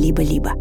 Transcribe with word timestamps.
«Либо-либо». 0.00 0.52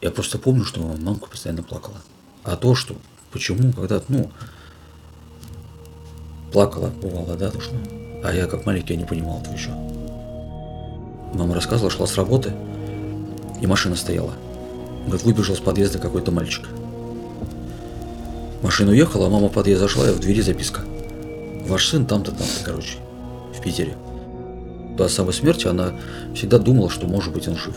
Я 0.00 0.12
просто 0.12 0.38
помню, 0.38 0.64
что 0.64 0.80
мамка 0.80 1.28
постоянно 1.28 1.64
плакала. 1.64 1.96
А 2.44 2.56
то, 2.56 2.76
что, 2.76 2.94
почему, 3.32 3.72
когда, 3.72 4.00
ну, 4.06 4.30
плакала, 6.52 6.92
бывало, 7.02 7.36
да, 7.36 7.50
то 7.50 7.60
что. 7.60 7.74
А 8.22 8.32
я 8.32 8.46
как 8.46 8.66
маленький, 8.66 8.94
я 8.94 9.00
не 9.00 9.04
понимал 9.04 9.40
этого 9.40 9.54
еще. 9.54 9.70
Мама 11.34 11.54
рассказывала, 11.54 11.90
шла 11.90 12.06
с 12.06 12.14
работы, 12.16 12.52
и 13.60 13.66
машина 13.66 13.96
стояла. 13.96 14.34
Говорит, 15.06 15.24
выбежал 15.24 15.56
с 15.56 15.60
подъезда 15.60 15.98
какой-то 15.98 16.30
мальчик. 16.30 16.68
Машина 18.62 18.92
уехала, 18.92 19.26
а 19.26 19.30
мама 19.30 19.48
в 19.48 19.52
подъезд 19.52 19.80
зашла, 19.80 20.08
и 20.08 20.12
в 20.12 20.20
двери 20.20 20.40
записка. 20.40 20.82
Ваш 21.66 21.88
сын 21.88 22.06
там-то, 22.06 22.30
там-то, 22.30 22.64
короче, 22.64 22.98
в 23.56 23.60
Питере. 23.60 23.96
До 25.02 25.08
самой 25.08 25.32
смерти 25.32 25.66
она 25.66 25.94
всегда 26.32 26.58
думала, 26.58 26.88
что 26.88 27.08
может 27.08 27.34
быть 27.34 27.48
он 27.48 27.56
жив. 27.56 27.74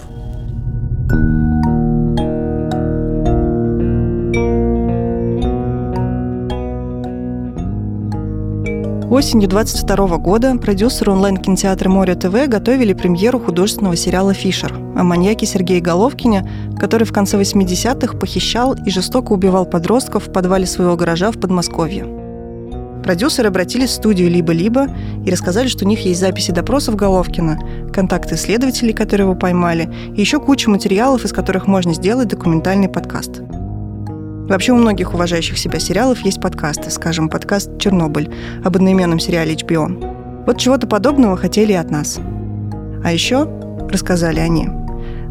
Осенью 9.09 9.49
22 9.49 10.17
года 10.17 10.55
продюсеры 10.57 11.13
онлайн-кинотеатра 11.13 11.89
«Море 11.89 12.13
ТВ» 12.13 12.47
готовили 12.47 12.93
премьеру 12.93 13.39
художественного 13.39 13.95
сериала 13.95 14.35
«Фишер» 14.35 14.73
о 14.95 15.03
маньяке 15.03 15.47
Сергее 15.47 15.81
Головкине, 15.81 16.47
который 16.77 17.05
в 17.05 17.11
конце 17.11 17.41
80-х 17.41 18.17
похищал 18.17 18.75
и 18.75 18.91
жестоко 18.91 19.31
убивал 19.31 19.65
подростков 19.65 20.27
в 20.27 20.31
подвале 20.31 20.67
своего 20.67 20.95
гаража 20.95 21.31
в 21.31 21.39
Подмосковье. 21.39 22.14
Продюсеры 23.05 23.47
обратились 23.47 23.91
в 23.91 23.93
студию 23.93 24.29
«Либо-либо» 24.29 24.87
и 25.25 25.31
рассказали, 25.31 25.69
что 25.69 25.85
у 25.85 25.87
них 25.87 26.03
есть 26.05 26.19
записи 26.19 26.51
допросов 26.51 26.95
Головкина, 26.95 27.91
контакты 27.93 28.35
следователей, 28.35 28.93
которые 28.93 29.25
его 29.25 29.35
поймали, 29.35 29.89
и 30.13 30.19
еще 30.19 30.41
куча 30.41 30.69
материалов, 30.69 31.23
из 31.23 31.31
которых 31.31 31.67
можно 31.67 31.93
сделать 31.93 32.27
документальный 32.27 32.89
подкаст– 32.89 33.41
Вообще 34.47 34.73
у 34.73 34.75
многих 34.75 35.15
уважающих 35.15 35.57
себя 35.57 35.79
сериалов 35.79 36.19
есть 36.19 36.39
подкасты, 36.39 36.91
скажем, 36.91 37.29
подкаст 37.29 37.79
«Чернобыль» 37.79 38.31
об 38.63 38.75
одноименном 38.75 39.19
сериале 39.19 39.55
HBO. 39.55 40.45
Вот 40.45 40.59
чего-то 40.59 40.85
подобного 40.85 41.35
хотели 41.35 41.71
и 41.73 41.75
от 41.75 41.89
нас. 41.89 42.19
А 43.03 43.11
еще, 43.11 43.49
рассказали 43.89 44.39
они, 44.39 44.67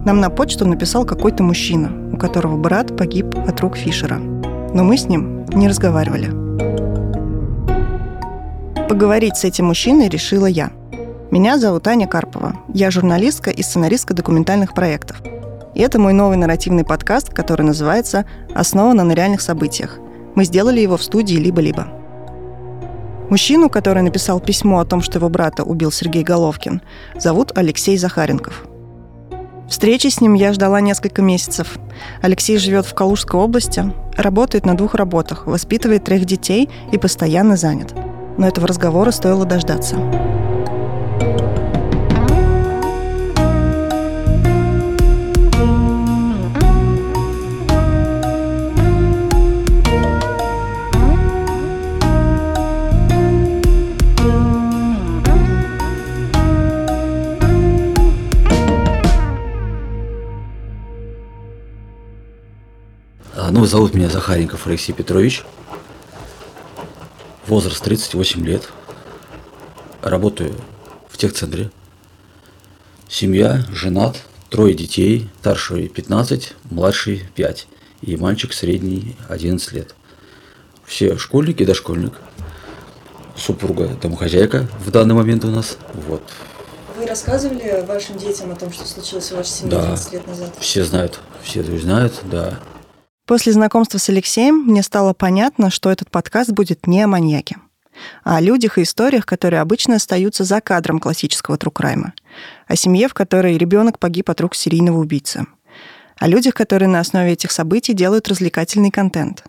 нам 0.05 0.19
на 0.19 0.31
почту 0.31 0.67
написал 0.67 1.05
какой-то 1.05 1.45
мужчина, 1.45 1.93
у 2.13 2.17
которого 2.17 2.57
брат 2.57 2.97
погиб 2.97 3.37
от 3.47 3.61
рук 3.61 3.77
Фишера. 3.77 4.17
Но 4.17 4.83
мы 4.83 4.97
с 4.97 5.09
ним 5.09 5.47
не 5.55 5.69
разговаривали. 5.69 6.44
Поговорить 8.89 9.37
с 9.37 9.45
этим 9.45 9.67
мужчиной 9.67 10.09
решила 10.09 10.47
я. 10.47 10.71
Меня 11.31 11.59
зовут 11.59 11.87
Аня 11.89 12.07
Карпова. 12.07 12.57
Я 12.73 12.91
журналистка 12.91 13.51
и 13.51 13.63
сценаристка 13.63 14.15
документальных 14.15 14.75
проектов– 14.75 15.23
и 15.75 15.81
это 15.81 15.99
мой 15.99 16.13
новый 16.13 16.37
нарративный 16.37 16.85
подкаст, 16.85 17.31
который 17.31 17.63
называется 17.63 18.25
«Основано 18.55 19.03
на 19.03 19.13
реальных 19.13 19.41
событиях». 19.41 19.99
Мы 20.37 20.45
сделали 20.45 20.81
его 20.81 20.97
в 20.97 21.03
студии 21.03 21.35
«Либо-либо». 21.35 21.89
Мужчину, 23.29 23.69
который 23.69 24.03
написал 24.03 24.39
письмо 24.39 24.79
о 24.81 24.85
том, 24.85 25.03
что 25.03 25.19
его 25.19 25.29
брата 25.29 25.65
убил 25.65 25.91
Сергей 25.91 26.23
Головкин, 26.23 26.83
зовут 27.19 27.53
Алексей 27.57 27.97
Захаренков. 27.97 28.67
Встречи 29.69 30.09
с 30.09 30.21
ним 30.21 30.35
я 30.35 30.53
ждала 30.53 30.81
несколько 30.81 31.23
месяцев. 31.23 31.79
Алексей 32.23 32.59
живет 32.59 32.87
в 32.87 32.95
Калужской 32.95 33.41
области, 33.41 33.93
работает 34.17 34.67
на 34.67 34.77
двух 34.77 34.95
работах, 34.95 35.47
воспитывает 35.47 36.05
трех 36.05 36.25
детей 36.27 36.69
и 36.93 36.99
постоянно 36.99 37.57
занят. 37.57 37.95
Но 38.37 38.49
этого 38.49 38.67
разговора 38.67 39.11
стоило 39.11 39.45
дождаться. 39.45 39.97
Ну, 63.65 63.69
зовут 63.69 63.95
меня 63.95 64.11
Захаренков 64.11 64.67
Алексей 64.67 64.93
Петрович. 64.93 65.43
Возраст 67.47 67.83
38 67.85 68.47
лет. 68.47 68.69
Работаю 70.01 70.55
в 71.11 71.19
техцентре. 71.19 71.71
Семья, 73.07 73.65
женат, 73.71 74.23
трое 74.49 74.75
детей, 74.75 75.29
старший 75.41 75.89
15, 75.89 76.55
младший 76.71 77.25
5 77.35 77.67
и 78.01 78.17
мальчик 78.17 78.55
средний 78.55 79.15
11 79.29 79.73
лет. 79.73 79.95
Все 80.87 81.19
школьники 81.19 81.63
и 81.63 81.67
дошкольник. 81.67 82.15
Супруга 83.37 83.89
домохозяйка 84.01 84.67
в 84.85 84.91
данный 84.91 85.15
момент 85.15 85.45
у 85.45 85.49
нас. 85.49 85.77
Вот. 85.93 86.23
Вы 86.97 87.07
рассказывали 87.07 87.85
вашим 87.87 88.17
детям 88.17 88.53
о 88.53 88.55
том, 88.55 88.73
что 88.73 88.87
случилось 88.87 89.31
в 89.31 89.37
вашей 89.37 89.51
семье 89.51 89.71
да, 89.73 89.83
11 89.83 90.13
лет 90.13 90.27
назад? 90.27 90.55
все 90.61 90.85
знают, 90.85 91.21
все 91.43 91.63
знают, 91.63 92.15
да. 92.25 92.59
После 93.27 93.55
знакомства 93.55 93.97
с 93.97 94.11
Алексеем 94.11 94.57
мне 94.67 94.83
стало 94.83 95.15
понятно, 95.15 95.71
что 95.71 95.91
этот 95.91 96.11
подкаст 96.11 96.51
будет 96.51 96.87
не 96.87 97.01
о 97.01 97.07
маньяке, 97.07 97.57
а 98.23 98.37
о 98.37 98.41
людях 98.43 98.77
и 98.77 98.83
историях, 98.83 99.25
которые 99.25 99.63
обычно 99.63 99.97
остаются 99.97 100.45
за 100.45 100.61
кадром 100.61 101.01
классического 101.01 101.57
трукрайма, 101.57 102.13
о 102.67 102.77
семье, 102.77 103.09
в 103.09 103.15
которой 103.15 103.57
ребенок 103.57 103.99
погиб 103.99 104.29
от 104.29 104.43
рук 104.43 104.55
серийного 104.55 104.99
убийцы, 104.99 105.47
о 106.19 106.29
людях, 106.29 106.53
которые 106.53 106.91
на 106.91 107.01
основе 107.01 107.33
этих 107.33 107.51
событий 107.51 107.95
делают 107.95 108.29
развлекательный 108.29 108.91
контент, 108.91 109.45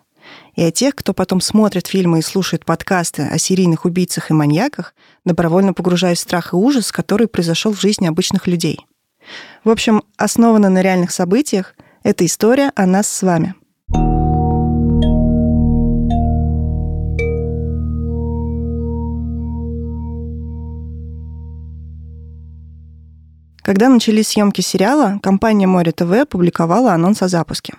и 0.54 0.62
о 0.62 0.70
тех, 0.70 0.94
кто 0.94 1.12
потом 1.12 1.42
смотрит 1.42 1.86
фильмы 1.86 2.20
и 2.20 2.22
слушает 2.22 2.64
подкасты 2.64 3.24
о 3.24 3.36
серийных 3.36 3.84
убийцах 3.84 4.30
и 4.30 4.34
маньяках, 4.34 4.94
добровольно 5.26 5.74
погружаясь 5.74 6.18
в 6.18 6.22
страх 6.22 6.54
и 6.54 6.56
ужас, 6.56 6.92
который 6.92 7.28
произошел 7.28 7.74
в 7.74 7.80
жизни 7.80 8.06
обычных 8.06 8.46
людей. 8.46 8.80
В 9.64 9.70
общем, 9.70 10.02
основано 10.16 10.70
на 10.70 10.80
реальных 10.80 11.10
событиях— 11.10 11.74
это 12.02 12.24
история 12.24 12.72
о 12.74 12.86
нас 12.86 13.06
с 13.06 13.22
вами— 13.22 13.54
Когда 23.66 23.88
начались 23.88 24.28
съемки 24.28 24.60
сериала, 24.60 25.18
компания 25.20 25.66
«Море 25.66 25.90
ТВ» 25.90 26.12
опубликовала 26.12 26.92
анонс 26.92 27.20
о 27.22 27.26
запуске. 27.26 27.74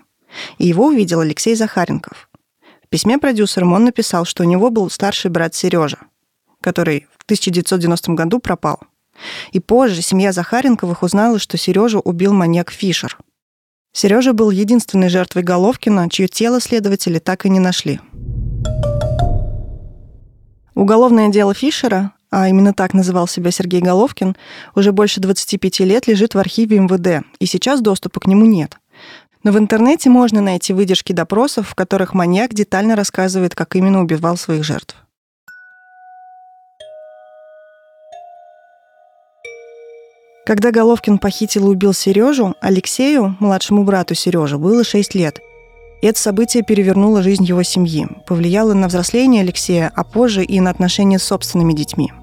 И 0.57 0.67
его 0.67 0.87
увидел 0.87 1.21
Алексей 1.21 1.55
Захаренков. 1.55 2.29
В 2.83 2.89
письме 2.89 3.17
продюсерам 3.17 3.71
он 3.71 3.85
написал, 3.85 4.25
что 4.25 4.43
у 4.43 4.45
него 4.45 4.69
был 4.69 4.89
старший 4.89 5.31
брат 5.31 5.55
Сережа, 5.55 5.99
который 6.59 7.07
в 7.17 7.23
1990 7.23 8.11
году 8.15 8.39
пропал. 8.39 8.81
И 9.53 9.61
позже 9.61 10.01
семья 10.01 10.33
Захаренковых 10.33 11.03
узнала, 11.03 11.39
что 11.39 11.57
Сережу 11.57 11.99
убил 11.99 12.33
маньяк 12.33 12.69
Фишер. 12.69 13.17
Сережа 13.93 14.33
был 14.33 14.51
единственной 14.51 15.09
жертвой 15.09 15.43
Головкина, 15.43 16.09
чье 16.09 16.27
тело 16.27 16.61
следователи 16.61 17.19
так 17.19 17.45
и 17.45 17.49
не 17.49 17.59
нашли. 17.59 17.99
Уголовное 20.75 21.29
дело 21.29 21.53
Фишера 21.53 22.13
а 22.29 22.49
именно 22.49 22.73
так 22.73 22.93
называл 22.93 23.27
себя 23.27 23.51
Сергей 23.51 23.81
Головкин, 23.81 24.35
уже 24.75 24.91
больше 24.91 25.21
25 25.21 25.79
лет 25.81 26.07
лежит 26.07 26.35
в 26.35 26.39
архиве 26.39 26.79
МВД, 26.79 27.25
и 27.39 27.45
сейчас 27.45 27.81
доступа 27.81 28.19
к 28.19 28.27
нему 28.27 28.45
нет. 28.45 28.77
Но 29.43 29.51
в 29.51 29.57
интернете 29.57 30.09
можно 30.09 30.41
найти 30.41 30.73
выдержки 30.73 31.13
допросов, 31.13 31.69
в 31.69 31.75
которых 31.75 32.13
маньяк 32.13 32.53
детально 32.53 32.95
рассказывает, 32.95 33.55
как 33.55 33.75
именно 33.75 34.01
убивал 34.01 34.35
своих 34.35 34.63
жертв. 34.63 34.95
Когда 40.47 40.71
Головкин 40.71 41.17
похитил 41.17 41.65
и 41.65 41.71
убил 41.71 41.91
Сережу, 41.91 42.55
Алексею, 42.61 43.35
младшему 43.41 43.83
брату 43.83 44.15
Сережи, 44.15 44.57
было 44.57 44.85
6 44.85 45.13
лет. 45.13 45.41
И 46.01 46.07
это 46.07 46.17
событие 46.21 46.63
перевернуло 46.63 47.21
жизнь 47.21 47.43
его 47.43 47.63
семьи, 47.63 48.07
повлияло 48.25 48.73
на 48.73 48.87
взросление 48.87 49.41
Алексея, 49.41 49.91
а 49.93 50.05
позже 50.05 50.45
и 50.45 50.61
на 50.61 50.69
отношения 50.69 51.19
с 51.19 51.23
собственными 51.23 51.73
детьми. 51.73 52.13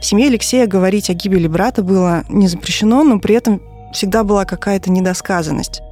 В 0.00 0.04
семье 0.04 0.28
Алексея 0.28 0.68
говорить 0.68 1.10
о 1.10 1.14
гибели 1.14 1.48
брата 1.48 1.82
было 1.82 2.22
не 2.28 2.46
запрещено, 2.46 3.02
но 3.02 3.18
при 3.18 3.34
этом 3.34 3.60
всегда 3.92 4.22
была 4.22 4.44
какая-то 4.44 4.92
недосказанность. 4.92 5.82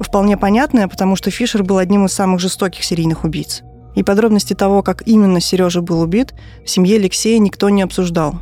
Вполне 0.00 0.38
понятная, 0.38 0.88
потому 0.88 1.14
что 1.14 1.30
Фишер 1.30 1.62
был 1.62 1.76
одним 1.76 2.06
из 2.06 2.14
самых 2.14 2.40
жестоких 2.40 2.82
серийных 2.82 3.24
убийц. 3.24 3.60
И 3.96 4.02
подробности 4.02 4.54
того, 4.54 4.82
как 4.82 5.06
именно 5.06 5.40
Сережа 5.40 5.82
был 5.82 6.00
убит, 6.00 6.32
в 6.64 6.70
семье 6.70 6.96
Алексея 6.96 7.38
никто 7.38 7.68
не 7.68 7.82
обсуждал. 7.82 8.36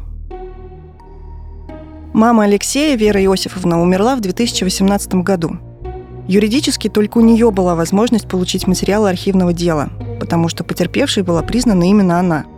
Мама 2.14 2.44
Алексея, 2.44 2.96
Вера 2.96 3.22
Иосифовна, 3.22 3.82
умерла 3.82 4.16
в 4.16 4.20
2018 4.20 5.16
году. 5.16 5.58
Юридически 6.26 6.88
только 6.88 7.18
у 7.18 7.20
нее 7.20 7.50
была 7.50 7.74
возможность 7.74 8.28
получить 8.28 8.66
материалы 8.66 9.10
архивного 9.10 9.52
дела, 9.52 9.90
потому 10.18 10.48
что 10.48 10.64
потерпевшей 10.64 11.22
была 11.22 11.42
признана 11.42 11.84
именно 11.84 12.18
она– 12.18 12.46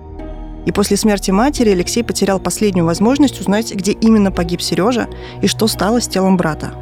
И 0.67 0.73
после 0.73 0.97
смерти 0.97 1.31
матери 1.31 1.71
Алексей 1.71 2.03
потерял 2.03 2.41
последнюю 2.41 2.85
возможность 2.85 3.41
узнать, 3.41 3.73
где 3.73 3.93
именно 3.93 4.33
погиб 4.33 4.61
Сережа 4.61 5.09
и 5.41 5.47
что 5.47 5.69
стало 5.69 6.01
с 6.01 6.09
телом 6.09 6.37
брата. 6.37 6.75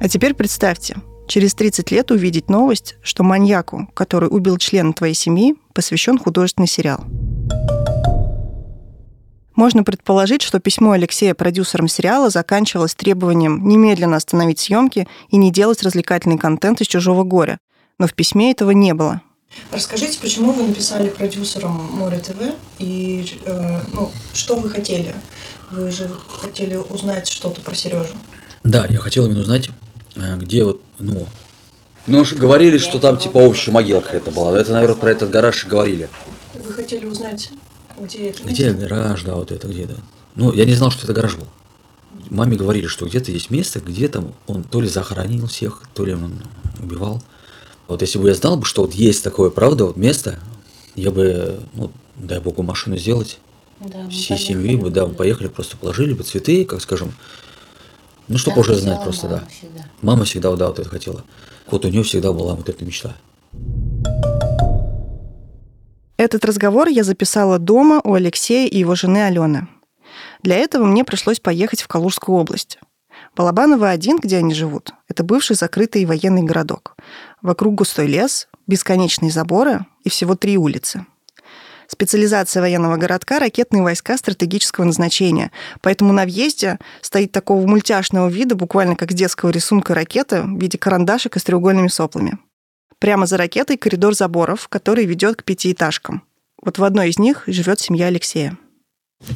А 0.00 0.08
теперь 0.08 0.34
представьте, 0.34 0.96
через 1.28 1.54
30 1.54 1.90
лет 1.92 2.10
увидеть 2.10 2.48
новость, 2.48 2.96
что 3.02 3.22
маньяку, 3.22 3.88
который 3.94 4.28
убил 4.30 4.56
члена 4.56 4.94
твоей 4.94 5.14
семьи, 5.14 5.54
посвящен 5.74 6.18
художественный 6.18 6.66
сериал. 6.66 7.04
Можно 9.62 9.84
предположить, 9.84 10.42
что 10.42 10.58
письмо 10.58 10.90
Алексея 10.90 11.34
продюсерам 11.34 11.86
сериала 11.86 12.30
заканчивалось 12.30 12.96
требованием 12.96 13.68
немедленно 13.68 14.16
остановить 14.16 14.58
съемки 14.58 15.06
и 15.30 15.36
не 15.36 15.52
делать 15.52 15.84
развлекательный 15.84 16.36
контент 16.36 16.80
из 16.80 16.88
чужого 16.88 17.22
горя. 17.22 17.60
Но 18.00 18.08
в 18.08 18.14
письме 18.14 18.50
этого 18.50 18.72
не 18.72 18.92
было. 18.92 19.22
Расскажите, 19.70 20.18
почему 20.20 20.50
вы 20.50 20.64
написали 20.64 21.10
продюсерам 21.10 21.76
Море 21.92 22.18
ТВ 22.18 22.56
и 22.80 23.38
э, 23.44 23.80
ну, 23.92 24.10
что 24.34 24.56
вы 24.56 24.68
хотели? 24.68 25.14
Вы 25.70 25.92
же 25.92 26.10
хотели 26.28 26.74
узнать 26.74 27.28
что-то 27.28 27.60
про 27.60 27.76
Сережу. 27.76 28.14
Да, 28.64 28.86
я 28.90 28.98
хотел 28.98 29.26
именно 29.26 29.42
узнать, 29.42 29.70
э, 30.16 30.38
где 30.38 30.64
вот, 30.64 30.82
ну, 30.98 31.28
ну, 32.08 32.24
говорили, 32.32 32.78
что 32.78 32.98
там 32.98 33.16
типа 33.16 33.38
общая 33.38 33.70
могила 33.70 34.00
какая-то 34.00 34.32
была. 34.32 34.58
Это, 34.58 34.72
наверное, 34.72 34.96
про 34.96 35.12
этот 35.12 35.30
гараж 35.30 35.66
говорили. 35.66 36.08
Вы 36.52 36.72
хотели 36.72 37.06
узнать 37.06 37.52
где 38.00 38.30
это? 38.30 38.42
Где 38.44 38.72
гараж, 38.72 39.22
да, 39.22 39.34
вот 39.34 39.52
это 39.52 39.68
где-то. 39.68 39.96
Ну, 40.34 40.52
я 40.52 40.64
не 40.64 40.74
знал, 40.74 40.90
что 40.90 41.04
это 41.04 41.12
гараж 41.12 41.36
был. 41.36 41.46
Маме 42.30 42.56
говорили, 42.56 42.86
что 42.86 43.06
где-то 43.06 43.30
есть 43.30 43.50
место, 43.50 43.80
где 43.80 44.08
там 44.08 44.34
он 44.46 44.64
то 44.64 44.80
ли 44.80 44.88
захоронил 44.88 45.46
всех, 45.46 45.82
то 45.94 46.04
ли 46.04 46.14
он 46.14 46.42
убивал. 46.80 47.22
Вот 47.88 48.00
если 48.00 48.18
бы 48.18 48.28
я 48.28 48.34
знал 48.34 48.56
бы, 48.56 48.64
что 48.64 48.82
вот 48.82 48.94
есть 48.94 49.22
такое, 49.22 49.50
правда, 49.50 49.86
вот 49.86 49.96
место, 49.96 50.40
я 50.94 51.10
бы, 51.10 51.60
ну, 51.74 51.90
дай 52.16 52.40
богу, 52.40 52.62
машину 52.62 52.96
сделать. 52.96 53.38
Да, 53.80 54.08
всей 54.08 54.38
семьи 54.38 54.76
бы, 54.76 54.90
да, 54.90 55.06
мы 55.06 55.14
поехали, 55.14 55.48
просто 55.48 55.76
положили 55.76 56.14
бы 56.14 56.22
цветы, 56.22 56.64
как 56.64 56.80
скажем. 56.80 57.12
Ну, 58.28 58.38
чтобы 58.38 58.60
уже 58.60 58.76
знать 58.76 59.02
просто, 59.02 59.28
да. 59.28 59.44
Всегда. 59.50 59.84
Мама 60.00 60.24
всегда, 60.24 60.54
да, 60.54 60.68
вот 60.68 60.78
это 60.78 60.88
хотела. 60.88 61.24
Вот 61.66 61.84
у 61.84 61.88
нее 61.88 62.02
всегда 62.02 62.32
была 62.32 62.54
вот 62.54 62.68
эта 62.68 62.84
мечта. 62.84 63.16
Этот 66.22 66.44
разговор 66.44 66.86
я 66.86 67.02
записала 67.02 67.58
дома 67.58 68.00
у 68.04 68.14
Алексея 68.14 68.68
и 68.68 68.78
его 68.78 68.94
жены 68.94 69.24
Алены. 69.24 69.66
Для 70.44 70.54
этого 70.54 70.84
мне 70.84 71.02
пришлось 71.02 71.40
поехать 71.40 71.82
в 71.82 71.88
Калужскую 71.88 72.38
область. 72.38 72.78
Балабаново-1, 73.34 74.20
где 74.22 74.36
они 74.36 74.54
живут, 74.54 74.94
это 75.08 75.24
бывший 75.24 75.56
закрытый 75.56 76.04
военный 76.04 76.44
городок. 76.44 76.94
Вокруг 77.40 77.74
густой 77.74 78.06
лес, 78.06 78.46
бесконечные 78.68 79.32
заборы 79.32 79.84
и 80.04 80.10
всего 80.10 80.36
три 80.36 80.56
улицы. 80.56 81.06
Специализация 81.88 82.60
военного 82.60 82.98
городка– 82.98 83.38
ракетные 83.40 83.82
войска 83.82 84.16
стратегического 84.16 84.84
назначения. 84.84 85.50
Поэтому 85.80 86.12
на 86.12 86.22
въезде 86.22 86.78
стоит 87.00 87.32
такого 87.32 87.66
мультяшного 87.66 88.28
вида, 88.28 88.54
буквально 88.54 88.94
как 88.94 89.12
детского 89.12 89.50
рисунка 89.50 89.92
ракеты 89.92 90.42
в 90.42 90.56
виде 90.56 90.78
карандашек 90.78 91.34
и 91.34 91.40
с 91.40 91.42
треугольными 91.42 91.88
соплами. 91.88 92.38
Прямо 93.02 93.26
за 93.26 93.36
ракетой 93.36 93.76
коридор 93.76 94.14
заборов, 94.14 94.68
который 94.68 95.06
ведет 95.06 95.34
к 95.34 95.42
пятиэтажкам. 95.42 96.22
Вот 96.62 96.78
в 96.78 96.84
одной 96.84 97.08
из 97.08 97.18
них 97.18 97.42
живет 97.48 97.80
семья 97.80 98.06
Алексея. 98.06 98.56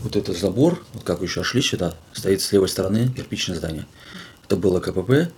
Вот 0.05 0.15
этот 0.15 0.39
забор, 0.39 0.81
вот 0.93 1.03
как 1.03 1.19
вы 1.19 1.27
еще 1.27 1.43
шли 1.43 1.61
сюда, 1.63 1.97
стоит 2.13 2.41
с 2.43 2.53
левой 2.53 2.69
стороны 2.69 3.09
кирпичное 3.09 3.57
здание. 3.57 3.85
Это 4.45 4.55
было 4.55 4.79
КПП. 4.79 5.33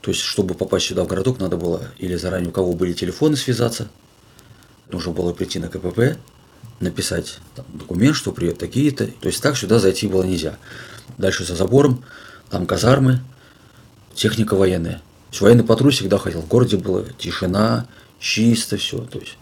То 0.00 0.10
есть, 0.10 0.22
чтобы 0.22 0.54
попасть 0.54 0.86
сюда 0.86 1.04
в 1.04 1.06
городок, 1.06 1.38
надо 1.38 1.58
было 1.58 1.82
или 1.98 2.14
заранее 2.14 2.48
у 2.48 2.52
кого 2.52 2.72
были 2.72 2.94
телефоны 2.94 3.36
связаться, 3.36 3.90
нужно 4.88 5.12
было 5.12 5.34
прийти 5.34 5.58
на 5.58 5.68
КПП, 5.68 6.16
написать 6.80 7.40
там, 7.56 7.66
документ, 7.74 8.16
что 8.16 8.32
привет 8.32 8.56
такие-то. 8.56 9.06
То 9.06 9.26
есть 9.26 9.42
так 9.42 9.58
сюда 9.58 9.78
зайти 9.78 10.06
было 10.06 10.22
нельзя. 10.22 10.56
Дальше 11.18 11.44
за 11.44 11.56
забором, 11.56 12.06
там 12.48 12.64
казармы, 12.64 13.20
техника 14.14 14.56
военная. 14.56 15.02
То 15.30 15.34
есть 15.34 15.40
военный 15.42 15.64
патруль 15.64 15.92
всегда 15.92 16.18
ходил. 16.18 16.40
В 16.40 16.48
городе 16.48 16.76
была 16.76 17.04
тишина, 17.16 17.86
чисто 18.18 18.76
все. 18.76 18.98
То 18.98 19.20
есть 19.20 19.38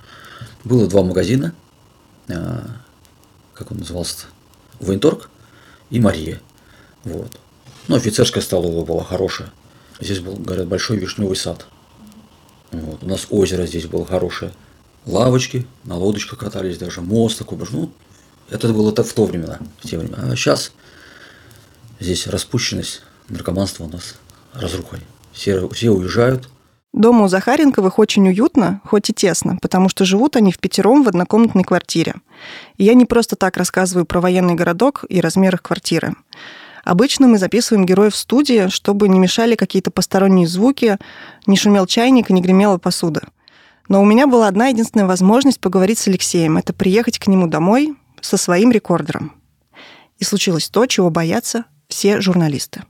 было 0.63 0.87
два 0.87 1.03
магазина, 1.03 1.55
а, 2.29 2.63
как 3.55 3.71
он 3.71 3.79
назывался-то, 3.79 4.27
Военторг 4.81 5.31
и 5.89 5.99
Мария. 5.99 6.43
Вот. 7.05 7.41
Ну, 7.89 7.97
офицерская 7.97 8.43
столовая 8.43 8.85
была 8.85 9.03
хорошая. 9.03 9.51
Здесь 9.99 10.21
был, 10.21 10.35
говорят, 10.35 10.69
большой 10.69 10.99
вишневый 10.99 11.37
сад. 11.37 11.67
Вот. 12.71 13.03
У 13.03 13.09
нас 13.09 13.27
озеро 13.31 13.65
здесь 13.65 13.87
было 13.87 14.05
хорошее. 14.05 14.53
Лавочки, 15.07 15.67
на 15.85 15.97
лодочках 15.97 16.39
катались 16.39 16.77
даже, 16.77 17.01
мост 17.01 17.39
такой. 17.39 17.59
Ну, 17.71 17.91
это 18.51 18.69
было 18.75 18.93
так 18.93 19.07
в 19.07 19.15
то 19.15 19.25
времена, 19.25 19.59
в 19.81 19.89
те 19.89 19.97
времена. 19.97 20.19
А 20.31 20.37
сейчас 20.37 20.73
здесь 21.99 22.27
распущенность, 22.27 23.01
наркоманство 23.31 23.85
у 23.85 23.89
нас 23.89 24.17
разрухой 24.53 25.01
все, 25.39 25.69
все 25.69 25.91
уезжают. 25.91 26.49
Дома 26.93 27.25
у 27.25 27.29
Захаренковых 27.29 27.99
очень 27.99 28.27
уютно, 28.29 28.81
хоть 28.85 29.11
и 29.11 29.13
тесно, 29.13 29.57
потому 29.61 29.89
что 29.89 30.05
живут 30.05 30.37
они 30.37 30.53
в 30.53 30.59
пятером 30.59 31.05
в 31.05 31.09
однокомнатной 31.09 31.63
квартире. 31.63 32.15
И 32.77 32.85
я 32.85 32.95
не 32.95 33.05
просто 33.05 33.37
так 33.37 33.57
рассказываю 33.57 34.05
про 34.05 34.21
военный 34.21 34.55
городок 34.55 35.05
и 35.09 35.21
размер 35.21 35.55
их 35.55 35.63
квартиры. 35.63 36.15
Обычно 36.85 37.29
мы 37.29 37.39
записываем 37.39 37.87
героев 37.87 38.15
в 38.15 38.17
студии, 38.17 38.69
чтобы 38.69 39.09
не 39.09 39.19
мешали 39.19 39.55
какие-то 39.55 39.91
посторонние 39.91 40.49
звуки, 40.49 40.99
не 41.47 41.57
шумел 41.57 41.87
чайник 41.87 42.31
и 42.31 42.33
не 42.33 42.41
гремела 42.41 42.79
посуда. 42.79 43.29
Но 43.89 44.03
у 44.03 44.05
меня 44.05 44.27
была 44.27 44.49
одна 44.49 44.69
единственная 44.69 45.07
возможность 45.07 45.61
поговорить 45.61 45.99
с 45.99 46.09
Алексеем. 46.09 46.57
Это 46.57 46.73
приехать 46.73 47.19
к 47.19 47.27
нему 47.27 47.47
домой 47.47 47.95
со 48.21 48.37
своим 48.37 48.73
рекордером. 48.73 49.35
И 50.19 50.25
случилось 50.25 50.69
то, 50.69 50.87
чего 50.87 51.11
боятся 51.11 51.65
все 51.89 52.21
журналисты. 52.21 52.83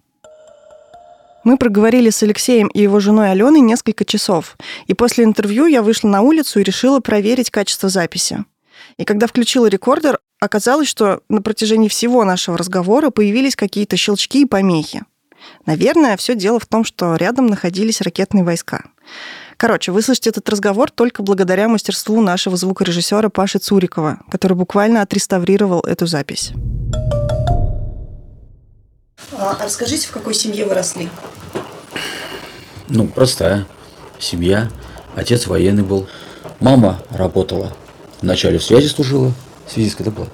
Мы 1.49 1.57
проговорили 1.57 2.11
с 2.11 2.23
Алексеем 2.23 2.69
и 2.69 2.83
его 2.83 3.01
женой 3.01 3.31
Аленой 3.31 3.63
несколько 3.63 4.05
часов. 4.05 4.59
И 4.87 4.93
после 4.93 5.25
интервью 5.25 5.65
я 5.65 5.81
вышла 5.81 6.07
на 6.07 6.21
улицу 6.21 6.61
и 6.61 6.63
решила 6.63 7.01
проверить 7.01 7.49
качество 7.49 7.89
записи. 7.89 8.45
И 8.99 9.07
когда 9.07 9.27
включила 9.27 9.65
рекордер, 9.65 10.19
оказалось, 10.41 10.89
что 10.89 11.23
на 11.31 11.41
протяжении 11.41 11.89
всего 11.89 12.23
нашего 12.25 12.59
разговора 12.59 13.09
появились 13.09 13.57
какие-то 13.57 13.97
щелчки 13.97 14.43
и 14.43 14.45
помехи. 14.45 15.05
Наверное, 15.65 16.19
все 16.19 16.35
дело 16.35 16.61
в 16.61 16.67
том, 16.67 16.85
что 16.85 17.17
рядом 17.17 17.47
находились 17.47 18.03
ракетные 18.03 18.45
войска. 18.45 18.83
Короче, 19.57 19.91
выслушать 19.91 20.27
этот 20.27 20.47
разговор 20.51 20.91
только 20.91 21.23
благодаря 21.23 21.67
мастерству 21.67 22.21
нашего 22.21 22.59
звукорежиссера 22.59 23.31
Паши 23.31 23.59
Цурикова, 23.59 24.21
который 24.31 24.55
буквально 24.55 25.01
отреставрировал 25.01 25.81
эту 25.81 26.07
запись. 26.07 26.53
А 29.33 29.57
расскажите, 29.63 30.09
в 30.09 30.11
какой 30.11 30.35
семье 30.35 30.65
вы 30.65 30.75
росли? 30.75 31.09
Ну, 32.89 33.07
простая 33.07 33.67
семья. 34.19 34.71
Отец 35.15 35.47
военный 35.47 35.83
был. 35.83 36.09
Мама 36.61 37.03
работала. 37.11 37.73
Вначале 38.21 38.59
в 38.59 38.65
связи 38.65 38.89
служила, 38.89 39.33
связистка 39.69 40.03
это 40.03 40.13
была. 40.13 40.27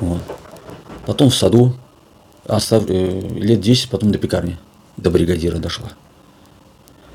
Вот. 0.00 0.22
Потом 1.06 1.30
в 1.30 1.34
саду. 1.34 1.74
Остав... 2.46 2.84
Э, 2.88 3.20
лет 3.20 3.60
10, 3.60 3.90
потом 3.90 4.10
до 4.10 4.18
пекарни. 4.18 4.58
До 4.96 5.10
бригадира 5.10 5.56
дошла. 5.56 5.90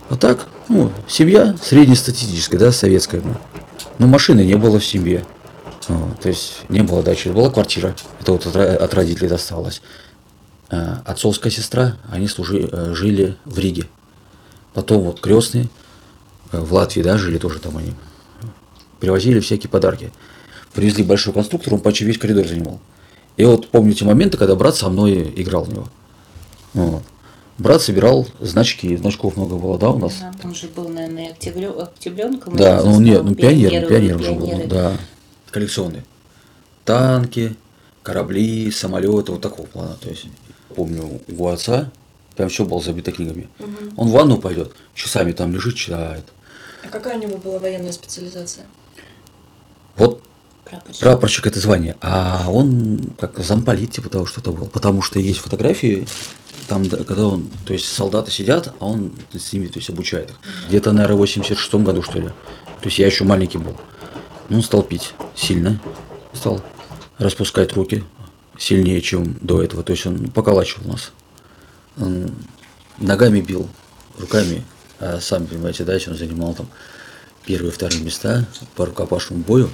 Вот 0.09 0.19
так, 0.19 0.47
ну, 0.69 0.91
семья 1.07 1.55
среднестатистическая, 1.61 2.57
да, 2.57 2.71
советская. 2.71 3.21
Ну. 3.21 3.35
Но 3.99 4.07
машины 4.07 4.41
не 4.41 4.55
было 4.55 4.79
в 4.79 4.85
семье. 4.85 5.23
Вот, 5.87 6.19
то 6.19 6.29
есть 6.29 6.61
не 6.69 6.81
было 6.81 7.03
дачи, 7.03 7.29
была 7.29 7.49
квартира. 7.49 7.95
Это 8.19 8.31
вот 8.31 8.45
от, 8.45 8.55
от 8.55 8.93
родителей 8.93 9.27
досталось. 9.27 9.81
Э, 10.71 10.97
отцовская 11.05 11.51
сестра, 11.51 11.97
они 12.11 12.27
служи, 12.27 12.69
э, 12.71 12.93
жили 12.93 13.35
в 13.43 13.57
Риге. 13.57 13.85
Потом 14.75 15.01
вот 15.01 15.19
крестные 15.19 15.67
э, 16.51 16.59
в 16.59 16.71
Латвии, 16.73 17.01
да, 17.01 17.17
жили 17.17 17.39
тоже 17.39 17.59
там 17.59 17.77
они. 17.77 17.93
Привозили 18.99 19.39
всякие 19.39 19.69
подарки. 19.69 20.11
Привезли 20.73 21.03
большой 21.03 21.33
конструктор, 21.33 21.73
он 21.73 21.79
почти 21.79 22.05
весь 22.05 22.19
коридор 22.19 22.45
занимал. 22.45 22.79
И 23.35 23.45
вот 23.45 23.69
помню 23.69 23.93
те 23.93 24.05
моменты, 24.05 24.37
когда 24.37 24.55
брат 24.55 24.75
со 24.75 24.89
мной 24.89 25.33
играл 25.35 25.63
в 25.63 25.73
него. 25.73 25.87
Вот. 26.75 27.03
Брат 27.57 27.81
собирал 27.81 28.27
значки, 28.39 28.95
значков 28.95 29.37
много 29.37 29.55
было, 29.55 29.79
да, 29.79 29.89
у 29.89 29.97
нас? 29.97 30.13
Да, 30.19 30.31
он 30.43 30.53
же 30.53 30.67
был, 30.67 30.87
наверное, 30.87 31.31
октябренком. 31.31 32.55
Да, 32.55 32.83
ну 32.83 32.99
нет, 32.99 33.23
ну 33.23 33.33
пионер, 33.33 33.87
пионер 33.87 34.17
уже 34.17 34.33
был, 34.33 34.67
да. 34.67 34.93
Коллекционные. 35.49 36.05
Танки, 36.85 37.55
корабли, 38.03 38.69
самолеты, 38.69 39.31
вот 39.31 39.41
такого 39.41 39.65
плана. 39.65 39.95
То 39.99 40.09
есть 40.09 40.27
помню, 40.75 41.21
у 41.27 41.47
отца 41.47 41.91
прям 42.35 42.49
все 42.49 42.65
было 42.65 42.81
забито 42.81 43.11
книгами. 43.11 43.49
Угу. 43.59 43.93
Он 43.97 44.07
в 44.07 44.11
ванну 44.11 44.37
пойдет, 44.37 44.73
часами 44.93 45.31
там 45.31 45.53
лежит, 45.53 45.75
читает. 45.75 46.25
А 46.83 46.87
какая 46.87 47.17
у 47.17 47.21
него 47.21 47.37
была 47.37 47.59
военная 47.59 47.91
специализация? 47.91 48.65
Вот 49.97 50.23
прапорщик, 50.63 51.01
прапорщик 51.01 51.47
это 51.47 51.59
звание, 51.59 51.97
а 52.01 52.45
он 52.49 53.11
как 53.19 53.37
замполит 53.39 53.91
типа 53.91 54.09
того 54.09 54.25
что-то 54.25 54.51
был, 54.51 54.67
потому 54.67 55.01
что 55.01 55.19
есть 55.19 55.39
фотографии, 55.39 56.07
там, 56.67 56.87
когда 56.87 57.27
он, 57.27 57.49
то 57.65 57.73
есть 57.73 57.85
солдаты 57.85 58.31
сидят, 58.31 58.73
а 58.79 58.85
он 58.85 59.11
с 59.33 59.51
ними, 59.51 59.67
то 59.67 59.79
есть 59.79 59.89
обучает 59.89 60.29
их. 60.29 60.39
Где-то, 60.69 60.91
наверное, 60.91 61.15
в 61.15 61.19
86 61.19 61.73
году, 61.75 62.03
что 62.03 62.19
ли. 62.19 62.27
То 62.27 62.85
есть 62.85 62.99
я 62.99 63.07
еще 63.07 63.23
маленький 63.23 63.57
был. 63.57 63.75
Ну, 64.49 64.57
он 64.57 64.63
стал 64.63 64.83
пить 64.83 65.13
сильно, 65.35 65.81
стал 66.33 66.61
распускать 67.17 67.73
руки 67.73 68.03
сильнее, 68.59 69.01
чем 69.01 69.37
до 69.41 69.63
этого. 69.63 69.81
То 69.81 69.93
есть 69.93 70.05
он 70.05 70.29
поколачивал 70.29 70.91
нас. 70.91 71.11
Ногами 72.99 73.41
бил, 73.41 73.67
руками, 74.19 74.63
а 74.99 75.19
сам, 75.19 75.47
понимаете, 75.47 75.85
да, 75.85 75.97
он 76.07 76.15
занимал 76.15 76.53
там 76.53 76.69
первые, 77.45 77.71
вторые 77.71 78.03
места 78.03 78.45
по 78.75 78.85
рукопашному 78.85 79.41
бою 79.41 79.69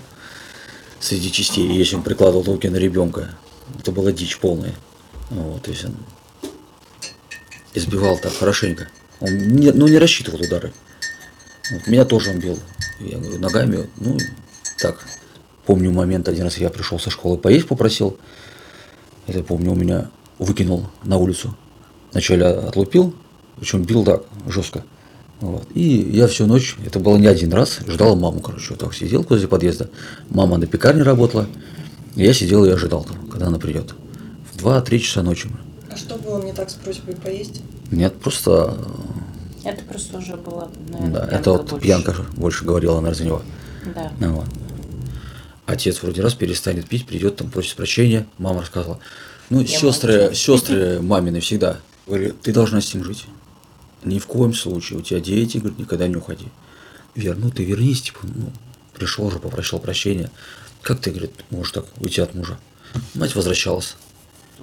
среди 1.00 1.32
частей, 1.32 1.68
если 1.68 1.96
он 1.96 2.04
прикладывал 2.04 2.44
руки 2.44 2.68
на 2.68 2.78
ребенка, 2.78 3.36
это 3.80 3.92
была 3.92 4.12
дичь 4.12 4.38
полная. 4.38 4.74
Вот, 5.30 5.64
то 5.64 5.72
есть 5.72 5.86
он 5.86 5.96
избивал 7.74 8.18
так 8.18 8.34
хорошенько. 8.34 8.88
Он 9.20 9.32
не, 9.32 9.72
ну, 9.72 9.88
не 9.88 9.98
рассчитывал 9.98 10.42
удары. 10.42 10.74
Вот, 11.72 11.88
меня 11.88 12.06
тоже 12.06 12.32
он 12.32 12.40
бил. 12.40 12.60
Я 13.00 13.18
говорю, 13.18 13.40
ногами, 13.40 13.90
ну, 13.98 14.18
так. 14.80 15.06
Помню 15.66 15.92
момент, 15.92 16.28
один 16.28 16.44
раз 16.44 16.58
я 16.58 16.70
пришел 16.70 17.00
со 17.00 17.10
школы 17.10 17.38
поесть 17.38 17.68
попросил. 17.68 18.20
Это 19.28 19.44
помню, 19.44 19.72
у 19.72 19.76
меня 19.76 20.10
выкинул 20.40 20.88
на 21.04 21.18
улицу. 21.18 21.56
Вначале 22.12 22.46
отлупил, 22.46 23.14
причем 23.58 23.84
бил 23.84 24.04
так, 24.04 24.24
жестко. 24.48 24.84
Вот. 25.42 25.68
И 25.74 25.82
я 25.84 26.28
всю 26.28 26.46
ночь, 26.46 26.78
это 26.86 27.00
было 27.00 27.18
не 27.18 27.28
один 27.28 27.52
раз, 27.54 27.80
ждал 27.88 28.16
маму, 28.16 28.40
короче, 28.40 28.68
вот 28.72 28.80
так 28.80 28.94
сидел 28.94 29.26
возле 29.28 29.48
подъезда. 29.48 29.90
Мама 30.30 30.58
на 30.58 30.66
пекарне 30.66 31.04
работала. 31.04 31.48
Я 32.16 32.34
сидел 32.34 32.64
и 32.64 32.70
ожидал, 32.70 33.04
там, 33.04 33.28
когда 33.28 33.48
она 33.48 33.60
придет. 33.60 33.94
В 34.54 34.66
2-3 34.66 35.00
часа 35.00 35.24
ночи. 35.24 35.50
А 35.92 35.98
что 35.98 36.16
было 36.16 36.42
не 36.42 36.54
так 36.54 36.70
с 36.70 36.76
просьбой 36.76 37.16
поесть? 37.16 37.62
Нет, 37.92 38.16
просто 38.20 38.78
Это 39.64 39.84
просто 39.84 40.18
уже 40.20 40.38
была, 40.38 40.70
наверное, 40.90 41.12
Да, 41.12 41.28
это 41.38 41.52
вот 41.52 41.70
больше. 41.72 41.84
пьянка 41.86 42.16
больше 42.38 42.64
говорила 42.64 43.00
она 43.00 43.14
за 43.14 43.26
него. 43.26 43.42
Да. 43.94 44.12
Вот. 44.30 44.46
Отец 45.66 46.02
вроде 46.02 46.22
раз 46.22 46.34
перестанет 46.34 46.88
пить, 46.88 47.06
придет 47.08 47.38
там, 47.38 47.50
просит 47.50 47.76
прощения. 47.76 48.28
Мама 48.38 48.62
рассказывала. 48.62 49.00
Ну, 49.50 49.62
Я 49.62 49.68
сестры, 49.68 50.22
молчу. 50.26 50.36
сестры 50.36 51.00
мамины 51.02 51.40
всегда 51.40 51.80
говорили, 52.06 52.32
ты 52.42 52.54
должна 52.54 52.82
с 52.82 52.94
ним 52.94 53.04
жить. 53.04 53.26
Ни 54.04 54.20
в 54.20 54.28
коем 54.28 54.54
случае. 54.54 55.00
У 55.00 55.02
тебя 55.02 55.20
дети, 55.20 55.58
говорит, 55.58 55.80
никогда 55.80 56.08
не 56.08 56.16
уходи. 56.16 56.48
Вер, 57.16 57.38
ну 57.38 57.50
ты 57.50 57.64
вернись, 57.64 58.04
типа, 58.04 58.20
ну, 58.24 58.52
пришел 58.94 59.32
же, 59.32 59.40
попросил 59.40 59.80
прощения. 59.80 60.30
Как 60.82 61.00
ты, 61.00 61.10
говорит, 61.10 61.32
можешь 61.50 61.72
так 61.72 61.86
уйти 62.00 62.22
от 62.22 62.36
мужа? 62.36 62.60
Мать 63.16 63.36
возвращалась. 63.36 63.96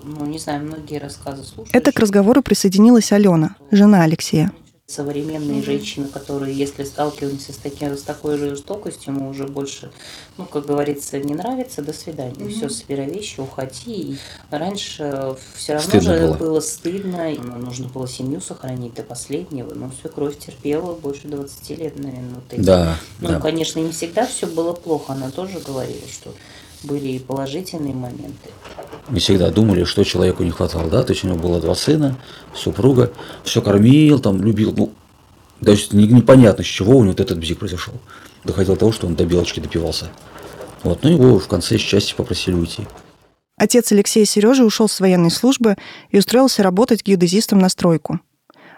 Ну, 0.05 0.25
не 0.27 0.39
знаю, 0.39 0.65
многие 0.65 0.99
рассказы 0.99 1.43
слушаю. 1.43 1.69
Это 1.73 1.93
к 1.93 1.99
разговору 1.99 2.43
присоединилась 2.43 3.13
Алена, 3.13 3.57
жена 3.71 4.03
Алексея. 4.03 4.53
Современные 4.93 5.63
женщины, 5.63 6.07
которые, 6.07 6.55
если 6.55 6.85
сталкиваемся 6.85 7.55
с, 7.55 7.57
таким, 7.57 7.97
с 7.97 8.03
такой 8.03 8.37
же 8.37 8.51
жестокостью, 8.51 9.15
мы 9.15 9.31
уже 9.31 9.47
больше, 9.47 9.91
ну, 10.37 10.45
как 10.45 10.67
говорится, 10.67 11.19
не 11.19 11.35
нравится, 11.35 11.81
до 11.81 11.95
свидания. 11.95 12.47
Все, 12.51 12.69
собирай 12.69 13.11
вещи, 13.11 13.41
уходи. 13.41 13.93
И 13.93 14.19
раньше 14.51 15.35
все 15.55 15.75
равно 15.75 15.89
Стыдно 15.89 16.19
же 16.19 16.27
было. 16.27 16.35
было. 16.35 16.61
стыдно, 16.61 17.31
ну, 17.39 17.57
нужно 17.57 17.89
было 17.89 18.07
семью 18.07 18.43
сохранить 18.43 18.93
до 18.93 19.03
последнего. 19.03 19.73
Но 19.73 19.91
свекровь 19.99 20.39
терпела 20.39 20.95
больше 20.95 21.27
20 21.27 21.71
лет, 21.79 21.99
наверное, 21.99 22.35
вот 22.35 22.45
эти. 22.53 22.61
Да, 22.61 22.99
Ну, 23.21 23.29
да. 23.29 23.41
конечно, 23.41 23.79
не 23.81 23.93
всегда 23.93 24.27
все 24.27 24.47
было 24.47 24.75
плохо. 24.75 25.15
Она 25.15 25.31
тоже 25.31 25.59
говорила, 25.61 26.07
что 26.13 26.35
были 26.85 27.09
и 27.09 27.19
положительные 27.19 27.95
моменты. 27.95 28.51
Мы 29.09 29.19
всегда 29.19 29.51
думали, 29.51 29.85
что 29.85 30.05
человеку 30.05 30.43
не 30.43 30.51
хватало, 30.51 30.89
да, 30.89 31.03
то 31.03 31.13
есть 31.13 31.25
у 31.25 31.29
него 31.29 31.39
было 31.39 31.61
два 31.61 31.75
сына, 31.75 32.17
супруга, 32.55 33.13
все 33.45 33.61
кормил, 33.61 34.19
там, 34.21 34.43
любил, 34.43 34.73
ну, 34.77 34.93
то 35.65 35.71
есть 35.73 35.93
не- 35.93 36.07
непонятно, 36.07 36.65
с 36.65 36.67
чего 36.67 36.97
у 36.97 37.03
него 37.03 37.11
вот 37.13 37.21
этот 37.21 37.39
бзик 37.39 37.59
произошел. 37.59 37.95
Доходило 38.45 38.77
до 38.77 38.81
того, 38.81 38.93
что 38.93 39.07
он 39.07 39.15
до 39.15 39.25
белочки 39.25 39.61
допивался. 39.61 40.11
Вот, 40.83 41.03
ну 41.05 41.11
его 41.11 41.39
в 41.39 41.47
конце 41.47 41.79
счастья 41.79 42.17
попросили 42.17 42.55
уйти. 42.55 42.87
Отец 43.57 43.93
Алексея 43.93 44.25
Сережи 44.25 44.65
ушел 44.65 44.89
с 44.89 44.99
военной 44.99 45.31
службы 45.31 45.77
и 46.11 46.19
устроился 46.19 46.63
работать 46.63 47.05
геодезистом 47.05 47.61
на 47.61 47.69
стройку. 47.69 48.19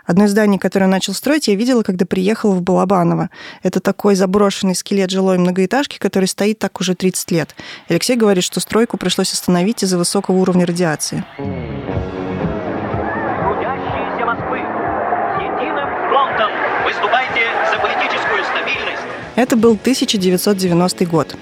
Одно 0.07 0.25
из 0.25 0.33
зданий, 0.33 0.59
которое 0.59 0.85
он 0.85 0.91
начал 0.91 1.15
строить, 1.15 1.49
я 1.49 1.55
видела, 1.55 1.83
когда 1.83 2.05
приехала 2.05 2.53
в 2.53 2.61
Балабаново. 2.63 3.31
Это 3.63 3.81
такой 3.81 4.17
заброшенный 4.17 4.75
скелет 4.75 5.09
жилой 5.11 5.39
многоэтажки, 5.39 5.99
который 5.99 6.27
стоит 6.27 6.59
так 6.59 6.79
уже 6.81 6.95
30 6.95 7.31
лет. 7.31 7.55
Алексей 7.89 8.17
говорит, 8.17 8.45
что 8.45 8.61
стройку 8.61 8.99
пришлось 8.99 9.33
остановить 9.33 9.83
из-за 9.83 9.97
высокого 9.97 10.37
уровня 10.37 10.67
радиации. 10.67 11.25
Трудящиеся 11.37 14.27
Москвы, 14.27 14.59
единым 14.59 15.89
фронтом 16.09 16.51
выступайте 16.85 17.41
за 17.71 17.79
политическую 17.79 18.45
стабильность 18.45 19.03
Это 19.37 19.57
был 19.57 19.73
1990 19.73 21.07
год. 21.07 21.35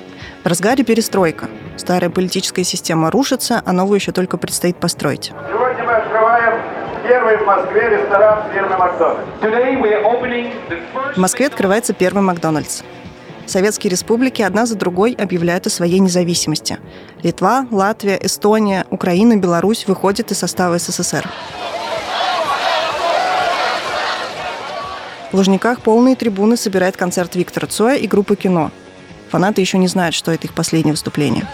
В 0.45 0.47
разгаре 0.47 0.85
перестройка. 0.85 1.49
Старая 1.77 2.11
политическая 2.11 2.65
система 2.65 3.11
рушится, 3.11 3.63
а 3.65 3.73
новую 3.73 3.99
еще 3.99 4.13
только 4.13 4.37
предстоит 4.37 4.77
построить. 4.77 5.33
Сегодня 5.49 5.85
мы 5.85 5.95
первый 7.03 7.37
в 7.39 7.47
Москве 7.47 7.89
ресторан 7.91 8.51
фирмы 8.53 8.77
Макдональдс. 8.77 9.17
В 11.15 11.19
Москве 11.19 11.47
открывается 11.47 11.93
первый 11.93 12.23
Макдональдс. 12.23 12.83
Советские 13.47 13.91
республики 13.91 14.41
одна 14.43 14.67
за 14.67 14.77
другой 14.77 15.13
объявляют 15.13 15.67
о 15.67 15.71
своей 15.71 15.99
независимости. 15.99 16.79
Литва, 17.23 17.67
Латвия, 17.71 18.19
Эстония, 18.23 18.87
Украина, 18.91 19.37
Беларусь 19.37 19.87
выходят 19.87 20.31
из 20.31 20.39
состава 20.39 20.79
СССР. 20.79 21.29
В 25.33 25.37
Лужниках 25.37 25.81
полные 25.81 26.15
трибуны 26.15 26.57
собирает 26.57 26.97
концерт 26.97 27.35
Виктора 27.35 27.67
Цоя 27.67 27.97
и 27.97 28.07
группы 28.07 28.37
«Кино». 28.37 28.71
Фанаты 29.31 29.63
еще 29.63 29.79
не 29.79 29.89
знают, 29.89 30.15
что 30.15 30.31
это 30.31 30.47
их 30.47 30.55
последнее 30.55 30.93
выступление. 30.93 31.47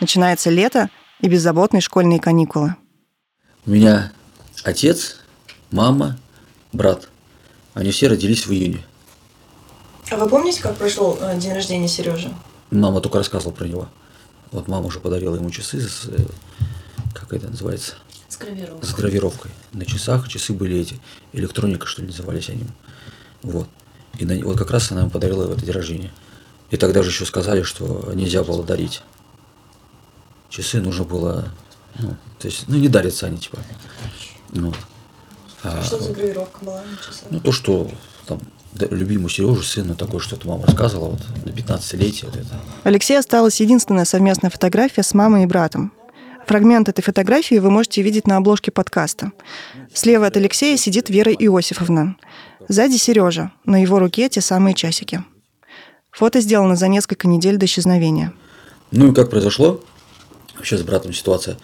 Начинается 0.00 0.50
лето 0.50 0.90
и 1.20 1.28
беззаботные 1.28 1.80
школьные 1.80 2.20
каникулы. 2.20 2.74
У 3.66 3.70
меня 3.70 4.12
отец, 4.64 5.16
мама, 5.70 6.18
брат. 6.72 7.08
Они 7.74 7.90
все 7.90 8.08
родились 8.08 8.46
в 8.46 8.52
июне. 8.52 8.84
А 10.10 10.16
вы 10.16 10.28
помните, 10.28 10.62
как 10.62 10.76
прошел 10.76 11.18
э, 11.20 11.38
день 11.38 11.52
рождения 11.52 11.88
Сережи? 11.88 12.32
Мама 12.70 13.00
только 13.00 13.18
рассказывала 13.18 13.52
про 13.54 13.66
него. 13.66 13.88
Вот 14.52 14.68
мама 14.68 14.86
уже 14.86 15.00
подарила 15.00 15.34
ему 15.36 15.50
часы 15.50 15.80
с, 15.80 16.06
э, 16.06 16.16
как 17.12 17.32
это 17.32 17.48
называется, 17.48 17.94
С 18.28 18.36
гравировкой. 18.38 18.88
с 18.88 18.94
гравировкой. 18.94 19.50
На 19.72 19.84
часах 19.84 20.28
часы 20.28 20.52
были 20.54 20.78
эти, 20.78 20.98
электроника, 21.32 21.86
что 21.86 22.00
ли, 22.02 22.08
назывались 22.08 22.48
они. 22.48 22.64
Вот. 23.42 23.68
И 24.18 24.24
на- 24.24 24.42
вот 24.44 24.56
как 24.58 24.70
раз 24.70 24.90
она 24.90 25.02
ему 25.02 25.10
подарила 25.10 25.46
в 25.46 25.52
это 25.52 25.60
день 25.64 25.74
рождения. 25.74 26.12
И 26.70 26.76
тогда 26.76 27.02
же 27.02 27.10
еще 27.10 27.26
сказали, 27.26 27.62
что 27.62 28.10
нельзя 28.14 28.42
было 28.44 28.62
дарить. 28.64 29.02
Часы 30.48 30.80
нужно 30.80 31.04
было, 31.04 31.48
ну, 31.98 32.16
то 32.38 32.48
есть, 32.48 32.64
ну, 32.68 32.76
не 32.76 32.88
дарятся 32.88 33.26
они, 33.26 33.38
типа. 33.38 33.58
Вот. 34.50 34.76
А, 35.62 35.82
Что 35.82 35.98
за 35.98 36.12
гравировка 36.12 36.64
была 36.64 36.82
на 36.82 36.96
часах? 36.96 37.24
ну, 37.30 37.40
то, 37.40 37.52
что 37.52 37.90
там 38.26 38.40
да, 38.72 38.86
любимому 38.90 39.28
Сережу, 39.28 39.62
сыну 39.62 39.94
такое, 39.94 40.20
что-то 40.20 40.48
мама 40.48 40.66
рассказывала, 40.66 41.10
вот, 41.10 41.20
на 41.44 41.50
15-летие, 41.50 42.26
вот 42.26 42.36
это. 42.36 42.60
У 42.84 42.88
Алексея 42.88 43.18
осталась 43.18 43.60
единственная 43.60 44.04
совместная 44.04 44.50
фотография 44.50 45.02
с 45.02 45.14
мамой 45.14 45.44
и 45.44 45.46
братом. 45.46 45.92
Фрагмент 46.46 46.88
этой 46.88 47.02
фотографии 47.02 47.56
вы 47.56 47.70
можете 47.70 48.00
видеть 48.00 48.26
на 48.26 48.38
обложке 48.38 48.70
подкаста. 48.70 49.32
Слева 49.92 50.26
от 50.26 50.36
Алексея 50.36 50.76
сидит 50.78 51.10
Вера 51.10 51.32
Иосифовна. 51.32 52.16
Сзади 52.68 52.96
Сережа, 52.96 53.52
на 53.64 53.82
его 53.82 53.98
руке 53.98 54.28
те 54.28 54.40
самые 54.40 54.74
часики. 54.74 55.24
Фото 56.10 56.40
сделано 56.40 56.74
за 56.74 56.88
несколько 56.88 57.28
недель 57.28 57.58
до 57.58 57.66
исчезновения. 57.66 58.32
Ну 58.90 59.12
и 59.12 59.14
как 59.14 59.28
произошло, 59.28 59.82
вообще 60.58 60.76
с 60.76 60.82
братом 60.82 61.12
ситуация. 61.12 61.56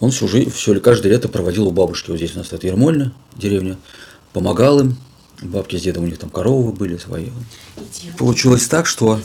Он 0.00 0.10
всю 0.10 0.26
жизнь, 0.26 0.50
все, 0.50 0.78
каждое 0.80 1.10
лето 1.10 1.28
проводил 1.28 1.68
у 1.68 1.70
бабушки, 1.70 2.10
вот 2.10 2.16
здесь 2.16 2.34
у 2.34 2.38
нас 2.38 2.52
это 2.52 2.66
Ермольна, 2.66 3.12
деревня, 3.36 3.78
помогал 4.32 4.80
им, 4.80 4.96
бабки 5.42 5.76
с 5.76 5.82
дедом 5.82 6.04
у 6.04 6.06
них 6.06 6.18
там 6.18 6.30
коровы 6.30 6.72
были 6.72 6.96
свои. 6.96 7.28
Получилось 8.18 8.66
так, 8.66 8.86
что 8.86 9.20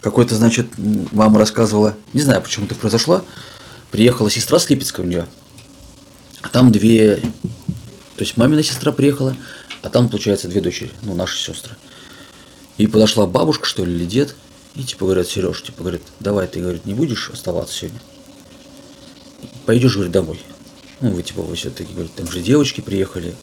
какой-то, 0.00 0.34
значит, 0.34 0.66
мама 0.76 1.38
рассказывала, 1.38 1.96
не 2.12 2.20
знаю, 2.20 2.42
почему 2.42 2.66
так 2.66 2.78
произошло, 2.78 3.24
приехала 3.90 4.30
сестра 4.30 4.58
с 4.58 4.68
Липецка 4.68 5.00
у 5.00 5.04
нее, 5.04 5.26
а 6.42 6.48
там 6.48 6.72
две, 6.72 7.16
то 7.16 8.20
есть 8.20 8.36
мамина 8.36 8.62
сестра 8.62 8.92
приехала, 8.92 9.36
а 9.82 9.88
там, 9.88 10.08
получается, 10.08 10.48
две 10.48 10.60
дочери, 10.60 10.90
ну, 11.02 11.14
наши 11.14 11.38
сестры. 11.38 11.76
И 12.76 12.86
подошла 12.86 13.26
бабушка, 13.26 13.66
что 13.66 13.84
ли, 13.84 13.94
или 13.94 14.04
дед, 14.04 14.34
и 14.76 14.84
типа 14.84 15.06
говорят, 15.06 15.26
Сереж, 15.26 15.62
типа 15.62 15.80
говорит, 15.80 16.02
давай 16.20 16.46
ты, 16.46 16.60
говорит, 16.60 16.84
не 16.84 16.92
будешь 16.92 17.30
оставаться 17.30 17.74
сегодня. 17.74 18.00
Пойдешь, 19.64 19.94
говорит, 19.94 20.12
домой. 20.12 20.40
Ну, 21.00 21.10
вы 21.10 21.22
типа, 21.22 21.42
вы 21.42 21.56
все-таки, 21.56 21.92
говорит, 21.92 22.14
там 22.14 22.30
же 22.30 22.42
девочки 22.42 22.82
приехали. 22.82 23.34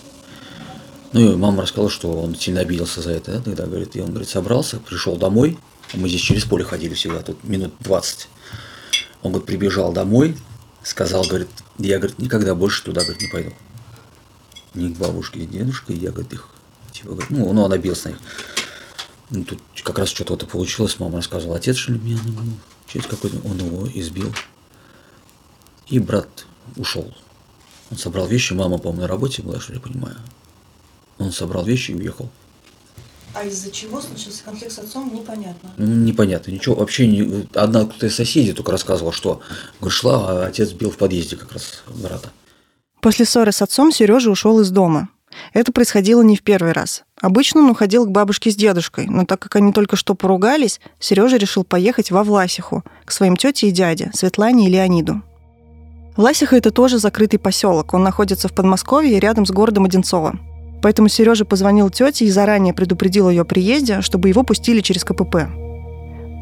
Ну, 1.11 1.33
и 1.33 1.35
мама 1.35 1.63
рассказала, 1.63 1.89
что 1.89 2.11
он 2.11 2.35
сильно 2.35 2.61
обиделся 2.61 3.01
за 3.01 3.11
это, 3.11 3.33
да, 3.33 3.41
тогда, 3.41 3.65
говорит, 3.65 3.95
и 3.95 4.01
он, 4.01 4.09
говорит, 4.09 4.29
собрался, 4.29 4.79
пришел 4.79 5.15
домой, 5.15 5.57
Мы 5.93 6.07
здесь 6.07 6.21
через 6.21 6.43
поле 6.43 6.63
ходили 6.63 6.93
всегда, 6.93 7.21
тут 7.21 7.43
минут 7.43 7.73
20. 7.79 8.27
Он, 9.23 9.31
говорит, 9.31 9.47
прибежал 9.47 9.91
домой, 9.91 10.37
сказал, 10.83 11.23
говорит, 11.23 11.49
я, 11.79 11.97
говорит, 11.97 12.19
никогда 12.19 12.53
больше 12.55 12.83
туда, 12.83 13.01
говорит, 13.01 13.21
не 13.21 13.27
пойду. 13.27 13.51
Ни 14.75 14.93
к 14.93 14.97
бабушке, 14.97 15.39
ни 15.39 15.45
к 15.45 15.51
дедушке, 15.51 15.93
я, 15.93 16.11
говорит, 16.11 16.33
их, 16.33 16.49
типа, 16.91 17.09
говорит, 17.09 17.29
ну, 17.29 17.53
ну, 17.53 17.63
он 17.63 17.73
обиделся 17.73 18.09
на 18.09 18.13
них. 18.13 18.21
Ну, 19.29 19.43
тут 19.43 19.59
как 19.83 19.99
раз 19.99 20.09
что-то 20.09 20.33
вот 20.33 20.43
и 20.43 20.45
получилось, 20.45 20.99
мама 20.99 21.17
рассказывала, 21.17 21.57
отец, 21.57 21.77
что 21.77 21.93
ли, 21.93 21.99
меня, 21.99 22.19
ну, 22.25 22.33
через 22.87 23.07
какой-то, 23.07 23.37
он 23.47 23.57
его 23.57 23.87
избил. 23.93 24.33
И 25.87 25.99
брат 25.99 26.45
ушел. 26.75 27.13
Он 27.91 27.97
собрал 27.97 28.27
вещи, 28.27 28.53
мама, 28.53 28.77
по-моему, 28.77 29.01
на 29.01 29.07
работе 29.07 29.41
была, 29.41 29.59
что 29.59 29.73
ли, 29.73 29.79
я 29.79 29.83
понимаю. 29.83 30.17
Он 31.17 31.31
собрал 31.31 31.63
вещи 31.63 31.91
и 31.91 31.95
уехал. 31.95 32.29
А 33.35 33.43
из-за 33.45 33.71
чего 33.71 33.99
случился 33.99 34.43
конфликт 34.43 34.73
с 34.73 34.79
отцом, 34.79 35.11
непонятно. 35.13 35.73
Ну, 35.77 35.87
непонятно, 35.87 36.51
ничего, 36.51 36.75
вообще 36.75 37.07
не... 37.07 37.47
Одна 37.55 37.85
кто-то 37.85 38.05
из 38.05 38.15
соседей 38.15 38.53
только 38.53 38.71
рассказывала, 38.71 39.11
что 39.11 39.41
говорит, 39.79 39.97
шла, 39.97 40.43
а 40.43 40.45
отец 40.45 40.71
бил 40.71 40.91
в 40.91 40.97
подъезде 40.97 41.35
как 41.35 41.51
раз 41.51 41.83
брата. 41.87 42.31
После 43.01 43.25
ссоры 43.25 43.51
с 43.51 43.61
отцом 43.61 43.91
Сережа 43.91 44.29
ушел 44.29 44.59
из 44.59 44.69
дома. 44.69 45.09
Это 45.53 45.71
происходило 45.71 46.21
не 46.21 46.35
в 46.35 46.43
первый 46.43 46.71
раз. 46.71 47.03
Обычно 47.21 47.61
он 47.61 47.69
уходил 47.69 48.05
к 48.05 48.11
бабушке 48.11 48.51
с 48.51 48.55
дедушкой, 48.55 49.07
но 49.07 49.25
так 49.25 49.39
как 49.39 49.55
они 49.55 49.71
только 49.71 49.95
что 49.95 50.15
поругались, 50.15 50.79
Сережа 50.99 51.37
решил 51.37 51.63
поехать 51.63 52.11
во 52.11 52.23
Власиху, 52.23 52.83
к 53.05 53.11
своим 53.11 53.37
тете 53.37 53.67
и 53.67 53.71
дяде, 53.71 54.11
Светлане 54.13 54.67
и 54.67 54.69
Леониду. 54.69 55.21
Власиха– 56.15 56.55
это 56.57 56.71
тоже 56.71 56.99
закрытый 56.99 57.39
поселок. 57.39 57.93
Он 57.93 58.03
находится 58.03 58.47
в 58.47 58.53
Подмосковье 58.53 59.19
рядом 59.19 59.45
с 59.45 59.51
городом 59.51 59.85
Одинцово. 59.85 60.37
Поэтому 60.81 61.07
Сережа 61.07 61.45
позвонил 61.45 61.89
тете 61.89 62.25
и 62.25 62.29
заранее 62.29 62.73
предупредил 62.73 63.29
ее 63.29 63.41
о 63.41 63.45
приезде, 63.45 64.01
чтобы 64.01 64.29
его 64.29 64.43
пустили 64.43 64.81
через 64.81 65.03
КПП. 65.03 65.47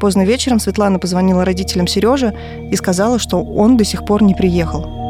Поздно 0.00 0.24
вечером 0.24 0.58
Светлана 0.58 0.98
позвонила 0.98 1.44
родителям 1.44 1.86
Сережи 1.86 2.36
и 2.70 2.74
сказала, 2.74 3.20
что 3.20 3.40
он 3.40 3.76
до 3.76 3.84
сих 3.84 4.04
пор 4.04 4.24
не 4.24 4.34
приехал. 4.34 5.01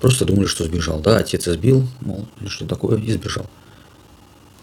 Просто 0.00 0.24
думали, 0.24 0.46
что 0.46 0.64
сбежал. 0.64 1.00
Да, 1.00 1.16
отец 1.16 1.48
избил, 1.48 1.86
мол, 2.00 2.26
или 2.40 2.48
что 2.48 2.66
такое, 2.66 2.98
и 2.98 3.12
сбежал. 3.12 3.46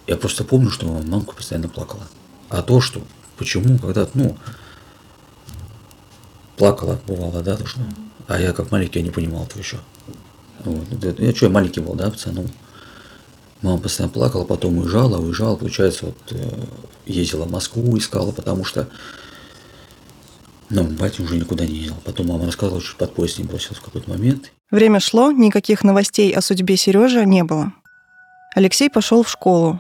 Я 0.07 0.17
просто 0.17 0.43
помню, 0.43 0.69
что 0.69 0.87
мамка 0.87 1.33
постоянно 1.35 1.67
плакала. 1.67 2.07
А 2.49 2.61
то, 2.61 2.79
что, 2.79 3.01
почему, 3.37 3.77
когда, 3.79 4.07
ну, 4.13 4.37
плакала, 6.57 6.99
бывало, 7.07 7.41
да, 7.41 7.57
то 7.57 7.65
что. 7.65 7.81
А 8.27 8.39
я 8.39 8.53
как 8.53 8.71
маленький, 8.71 8.99
я 8.99 9.05
не 9.05 9.11
понимал 9.11 9.45
этого 9.45 9.59
еще. 9.59 9.77
Вот. 10.63 10.85
Я 11.19 11.35
что, 11.35 11.45
я 11.45 11.51
маленький 11.51 11.79
был, 11.79 11.95
да, 11.95 12.09
пацану. 12.09 12.47
Мама 13.61 13.79
постоянно 13.79 14.13
плакала, 14.13 14.45
потом 14.45 14.77
уезжала, 14.77 15.17
уезжала, 15.17 15.55
получается, 15.55 16.07
вот 16.07 16.17
э, 16.31 16.65
ездила 17.05 17.45
в 17.45 17.51
Москву, 17.51 17.97
искала, 17.97 18.31
потому 18.31 18.63
что 18.63 18.87
ну, 20.75 20.83
батя 20.83 21.23
уже 21.23 21.37
никуда 21.37 21.65
не 21.65 21.75
ездил. 21.75 21.95
Потом 22.03 22.27
мама 22.27 22.45
рассказывала, 22.45 22.81
что 22.81 22.97
под 22.97 23.13
поезд 23.15 23.37
не 23.37 23.45
бросилась 23.45 23.77
в 23.77 23.81
какой-то 23.81 24.09
момент. 24.09 24.51
Время 24.71 24.99
шло, 24.99 25.31
никаких 25.31 25.83
новостей 25.83 26.33
о 26.33 26.41
судьбе 26.41 26.75
Сережи 26.75 27.25
не 27.25 27.43
было. 27.43 27.71
Алексей 28.53 28.89
пошел 28.89 29.23
в 29.23 29.29
школу. 29.29 29.79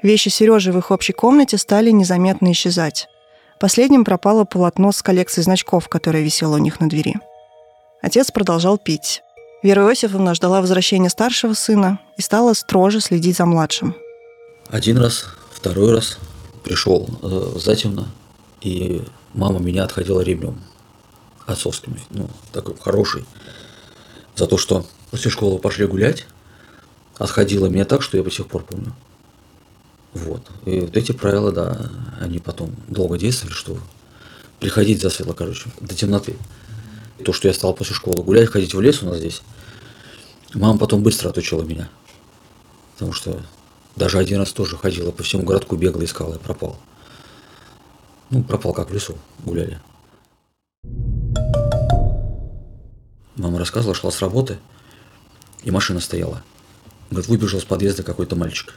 Вещи 0.00 0.28
Сережи 0.28 0.72
в 0.72 0.78
их 0.78 0.92
общей 0.92 1.12
комнате 1.12 1.58
стали 1.58 1.90
незаметно 1.90 2.52
исчезать. 2.52 3.08
Последним 3.58 4.04
пропало 4.04 4.44
полотно 4.44 4.92
с 4.92 5.02
коллекцией 5.02 5.42
значков, 5.42 5.88
которое 5.88 6.22
висело 6.22 6.54
у 6.54 6.58
них 6.58 6.78
на 6.78 6.88
двери. 6.88 7.16
Отец 8.00 8.30
продолжал 8.30 8.78
пить. 8.78 9.22
Вера 9.64 9.88
Иосифовна 9.88 10.34
ждала 10.34 10.60
возвращения 10.60 11.08
старшего 11.08 11.54
сына 11.54 11.98
и 12.16 12.22
стала 12.22 12.54
строже 12.54 13.00
следить 13.00 13.36
за 13.36 13.44
младшим. 13.44 13.96
Один 14.68 14.98
раз, 14.98 15.24
второй 15.50 15.92
раз 15.92 16.18
пришел 16.62 17.08
э, 17.22 17.58
затемно, 17.58 18.06
и 18.60 19.02
мама 19.34 19.58
меня 19.58 19.84
отходила 19.84 20.20
ремнем 20.20 20.60
отцовским, 21.46 21.96
ну, 22.10 22.28
такой 22.52 22.76
хороший, 22.78 23.24
за 24.36 24.46
то, 24.46 24.58
что 24.58 24.86
после 25.10 25.30
школы 25.30 25.58
пошли 25.58 25.86
гулять, 25.86 26.26
отходила 27.16 27.66
меня 27.66 27.84
так, 27.84 28.02
что 28.02 28.16
я 28.16 28.22
до 28.22 28.30
сих 28.30 28.46
пор 28.46 28.64
помню. 28.64 28.94
Вот. 30.14 30.42
И 30.64 30.80
вот 30.80 30.96
эти 30.96 31.12
правила, 31.12 31.52
да, 31.52 31.90
они 32.20 32.38
потом 32.38 32.74
долго 32.88 33.18
действовали, 33.18 33.54
что 33.54 33.78
приходить 34.60 35.00
засветло, 35.00 35.32
короче, 35.32 35.70
до 35.80 35.94
темноты. 35.94 36.36
То, 37.24 37.32
что 37.32 37.48
я 37.48 37.54
стал 37.54 37.74
после 37.74 37.94
школы 37.94 38.22
гулять, 38.22 38.48
ходить 38.48 38.74
в 38.74 38.80
лес 38.80 39.02
у 39.02 39.06
нас 39.06 39.18
здесь, 39.18 39.42
мама 40.54 40.78
потом 40.78 41.02
быстро 41.02 41.30
отучила 41.30 41.62
меня. 41.62 41.88
Потому 42.94 43.12
что 43.12 43.40
даже 43.96 44.18
один 44.18 44.38
раз 44.38 44.52
тоже 44.52 44.76
ходила 44.76 45.10
по 45.10 45.22
всему 45.22 45.42
городку, 45.42 45.76
бегала, 45.76 46.04
искала 46.04 46.36
и 46.36 46.38
пропал. 46.38 46.78
Ну, 48.30 48.42
пропал 48.42 48.72
как 48.72 48.90
в 48.90 48.94
лесу, 48.94 49.16
гуляли. 49.44 49.80
Мама 53.36 53.58
рассказывала, 53.58 53.94
шла 53.94 54.10
с 54.10 54.20
работы, 54.20 54.58
и 55.62 55.70
машина 55.70 56.00
стояла. 56.00 56.42
Говорит, 57.10 57.28
выбежал 57.28 57.60
с 57.60 57.64
подъезда 57.64 58.02
какой-то 58.02 58.36
мальчик. 58.36 58.74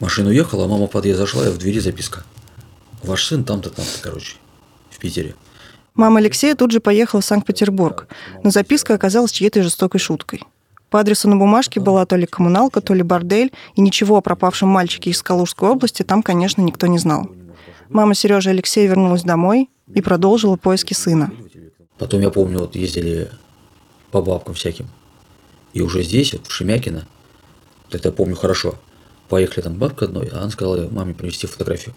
Машина 0.00 0.30
уехала, 0.30 0.64
а 0.64 0.68
мама 0.68 0.86
в 0.86 0.90
подъезд 0.90 1.18
зашла, 1.18 1.46
и 1.46 1.50
в 1.50 1.58
двери 1.58 1.78
записка. 1.78 2.24
Ваш 3.02 3.26
сын 3.26 3.44
там-то, 3.44 3.70
там-то, 3.70 4.00
короче, 4.00 4.36
в 4.90 4.98
Питере. 4.98 5.36
Мама 5.94 6.18
Алексея 6.18 6.56
тут 6.56 6.72
же 6.72 6.80
поехала 6.80 7.20
в 7.20 7.24
Санкт-Петербург, 7.24 8.08
но 8.42 8.50
записка 8.50 8.94
оказалась 8.94 9.30
чьей-то 9.30 9.62
жестокой 9.62 10.00
шуткой. 10.00 10.42
По 10.88 11.00
адресу 11.00 11.28
на 11.28 11.36
бумажке 11.36 11.80
была 11.80 12.04
то 12.06 12.16
ли 12.16 12.26
коммуналка, 12.26 12.80
то 12.80 12.94
ли 12.94 13.02
бордель, 13.02 13.52
и 13.74 13.80
ничего 13.80 14.16
о 14.16 14.20
пропавшем 14.20 14.68
мальчике 14.68 15.10
из 15.10 15.22
Калужской 15.22 15.68
области 15.68 16.02
там, 16.02 16.22
конечно, 16.22 16.62
никто 16.62 16.86
не 16.86 16.98
знал. 16.98 17.30
Мама 17.92 18.14
Сережи 18.14 18.48
Алексея 18.48 18.88
вернулась 18.88 19.22
домой 19.22 19.68
и 19.94 20.00
продолжила 20.00 20.56
поиски 20.56 20.94
сына. 20.94 21.30
Потом, 21.98 22.20
я 22.22 22.30
помню, 22.30 22.60
вот 22.60 22.74
ездили 22.74 23.30
по 24.10 24.22
бабкам 24.22 24.54
всяким. 24.54 24.88
И 25.74 25.82
уже 25.82 26.02
здесь, 26.02 26.32
вот 26.32 26.46
в 26.46 26.50
Шемякино, 26.50 27.06
вот 27.84 27.94
это 27.94 28.08
я 28.08 28.12
помню 28.12 28.34
хорошо, 28.34 28.76
поехали 29.28 29.62
там 29.62 29.74
бабка 29.74 30.06
одной, 30.06 30.28
а 30.28 30.38
она 30.38 30.50
сказала 30.50 30.88
маме 30.88 31.12
принести 31.12 31.46
фотографию. 31.46 31.94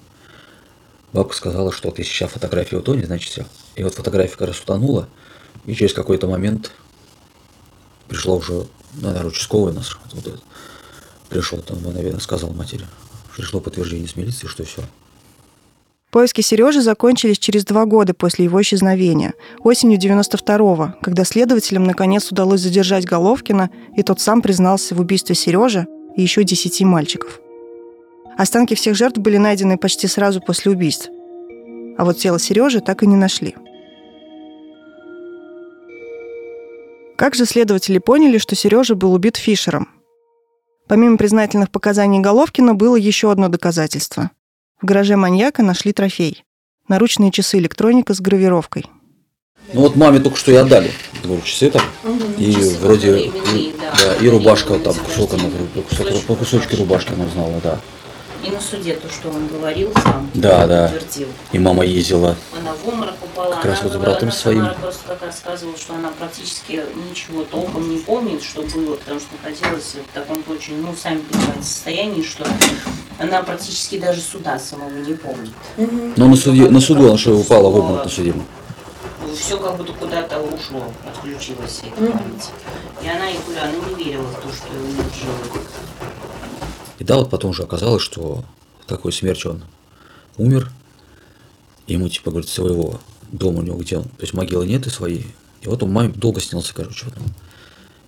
Бабка 1.14 1.34
сказала, 1.34 1.72
что 1.72 1.92
ты 1.92 2.04
сейчас 2.04 2.32
фотография 2.32 2.76
утонет, 2.76 3.06
значит 3.06 3.32
все. 3.32 3.46
И 3.78 3.84
вот 3.84 3.94
фотография 3.94 4.36
как 4.36 4.50
раз 4.50 4.60
утонула, 4.60 5.08
и 5.66 5.74
через 5.74 5.94
какой-то 5.94 6.28
момент 6.28 6.72
пришла 8.10 8.36
уже, 8.36 8.68
наверное, 8.96 9.30
участковый 9.30 9.74
нас, 9.74 9.98
вот 10.14 10.28
этот, 10.28 10.44
пришел 11.30 11.60
там, 11.60 11.82
наверное, 11.82 12.20
сказал 12.20 12.52
матери. 12.52 12.86
Пришло 13.34 13.62
подтверждение 13.62 14.10
с 14.10 14.18
милиции, 14.18 14.48
что 14.48 14.66
все, 14.66 14.84
Поиски 16.16 16.40
Сережи 16.40 16.80
закончились 16.80 17.38
через 17.38 17.66
два 17.66 17.84
года 17.84 18.14
после 18.14 18.46
его 18.46 18.62
исчезновения, 18.62 19.34
осенью 19.60 20.00
92-го, 20.00 20.94
когда 21.02 21.26
следователям 21.26 21.84
наконец 21.84 22.32
удалось 22.32 22.62
задержать 22.62 23.04
Головкина, 23.04 23.70
и 23.98 24.02
тот 24.02 24.22
сам 24.22 24.42
признался 24.42 24.96
в 24.96 25.02
убийстве 25.02 25.36
Сережи 25.36 25.88
и 26.16 26.22
еще 26.22 26.46
десяти 26.46 26.86
мальчиков. 26.86 27.42
Останки 28.38 28.76
всех 28.76 28.96
жертв 28.96 29.18
были 29.18 29.36
найдены 29.36 29.78
почти 29.78 30.08
сразу 30.08 30.40
после 30.40 30.72
убийств. 30.72 31.10
А 31.98 32.06
вот 32.06 32.18
тело 32.18 32.40
Сережи 32.40 32.80
так 32.80 33.04
и 33.04 33.08
не 33.08 33.18
нашли. 33.18 33.54
Как 37.18 37.36
же 37.36 37.44
следователи 37.44 37.98
поняли, 37.98 38.38
что 38.38 38.56
Сережа 38.56 38.96
был 38.96 39.14
убит 39.14 39.36
Фишером? 39.36 39.90
Помимо 40.88 41.18
признательных 41.18 41.72
показаний 41.72 42.22
Головкина 42.22 42.74
было 42.74 42.96
еще 42.96 43.34
одно 43.34 43.50
доказательство. 43.50 44.32
В 44.86 44.88
гараже 44.88 45.16
маньяка 45.16 45.64
нашли 45.64 45.94
трофей. 45.94 46.44
Наручные 46.88 47.32
часы 47.32 47.58
электроника 47.58 48.14
с 48.14 48.22
гравировкой. 48.22 48.86
Ну 49.74 49.82
вот 49.82 49.96
маме 49.96 50.20
только 50.20 50.38
что 50.38 50.52
и 50.52 50.56
отдали. 50.56 50.92
Говорю, 51.24 51.42
часы 51.42 51.72
там. 51.72 51.82
И 52.38 52.54
часы 52.54 52.78
вроде 52.78 53.12
временные, 53.14 53.70
и, 53.70 53.76
да. 53.80 53.92
да, 54.00 54.16
и 54.24 54.30
рубашка 54.30 54.78
там, 54.78 54.94
кусок 54.94 55.34
она, 55.34 55.46
по 56.28 56.36
кусочку 56.36 56.76
рубашки 56.78 57.14
она 57.14 57.26
узнала, 57.26 57.60
да. 57.64 57.80
И 58.46 58.52
на 58.52 58.62
суде 58.62 58.94
то, 58.96 59.10
что 59.10 59.30
он 59.30 59.48
говорил 59.48 59.92
сам, 60.04 60.30
Да, 60.36 60.68
да. 60.68 60.88
подтвердил. 60.88 61.28
И 61.52 61.58
мама 61.58 61.84
ездила. 61.84 62.36
Она 62.60 62.74
в 62.74 62.88
обморок 62.88 63.16
упала. 63.24 63.56
Как 63.56 63.66
она 63.66 63.74
раз 63.74 63.84
вот 63.84 63.94
с 63.94 63.96
братом 63.96 64.24
она 64.30 64.32
своим. 64.32 64.60
сама 64.62 64.74
просто 64.76 65.02
как 65.08 65.22
рассказывала, 65.24 65.78
что 65.78 65.96
она 65.96 66.10
практически 66.20 66.84
ничего 67.10 67.44
толком 67.44 67.90
не 67.90 67.98
помнит, 67.98 68.44
что 68.44 68.62
было, 68.62 68.96
потому 68.98 69.20
что 69.20 69.30
находилась 69.42 69.96
в 69.96 70.14
таком 70.14 70.44
очень, 70.48 70.80
ну, 70.82 70.94
сами 70.96 71.22
понимаете, 71.22 71.64
состоянии, 71.64 72.22
что 72.22 72.46
она 73.18 73.42
практически 73.42 73.98
даже 73.98 74.22
суда 74.22 74.60
самого 74.60 74.90
не 74.90 75.14
помнит. 75.16 75.54
Но 76.16 76.28
на 76.28 76.36
суде, 76.36 76.70
на 76.70 76.80
суду 76.80 77.08
она 77.08 77.18
что 77.18 77.36
упала 77.36 77.70
в 77.70 77.76
обморок 77.78 78.06
на 78.06 78.12
суде. 78.12 78.34
Все 79.36 79.58
как 79.58 79.76
будто 79.76 79.92
куда-то 79.94 80.40
ушло, 80.40 80.84
отключилась 81.06 81.82
эта 81.84 81.96
память. 82.12 82.50
И 83.02 83.08
она 83.08 83.30
и 83.30 83.38
говорю, 83.46 83.62
она 83.62 83.90
не 83.90 84.04
верила 84.04 84.24
в 84.28 84.36
то, 84.36 84.48
что 84.54 84.68
его 84.74 84.86
нет 84.88 85.14
живых. 85.14 85.62
И 87.00 87.04
да, 87.04 87.18
вот 87.18 87.30
потом 87.30 87.52
уже 87.52 87.64
оказалось, 87.64 88.04
что 88.04 88.46
такой 88.88 89.12
смертью 89.12 89.52
он 89.52 89.64
умер. 90.38 90.72
Ему, 91.88 92.10
типа, 92.10 92.32
говорит, 92.32 92.50
своего 92.50 93.00
дома 93.32 93.60
у 93.60 93.62
него, 93.62 93.78
где 93.78 93.98
он, 93.98 94.04
то 94.04 94.22
есть 94.22 94.34
могилы 94.34 94.66
нет 94.66 94.88
и 94.88 94.90
своей, 94.90 95.28
И 95.62 95.68
вот 95.68 95.84
он 95.84 95.92
маме 95.92 96.14
долго 96.14 96.42
снился, 96.42 96.74
короче, 96.74 97.06
вот, 97.06 97.16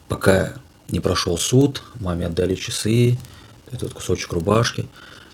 пока 0.07 0.55
не 0.89 0.99
прошел 0.99 1.37
суд, 1.37 1.83
маме 1.99 2.27
отдали 2.27 2.55
часы, 2.55 3.17
этот 3.71 3.93
кусочек 3.93 4.31
рубашки, 4.33 4.87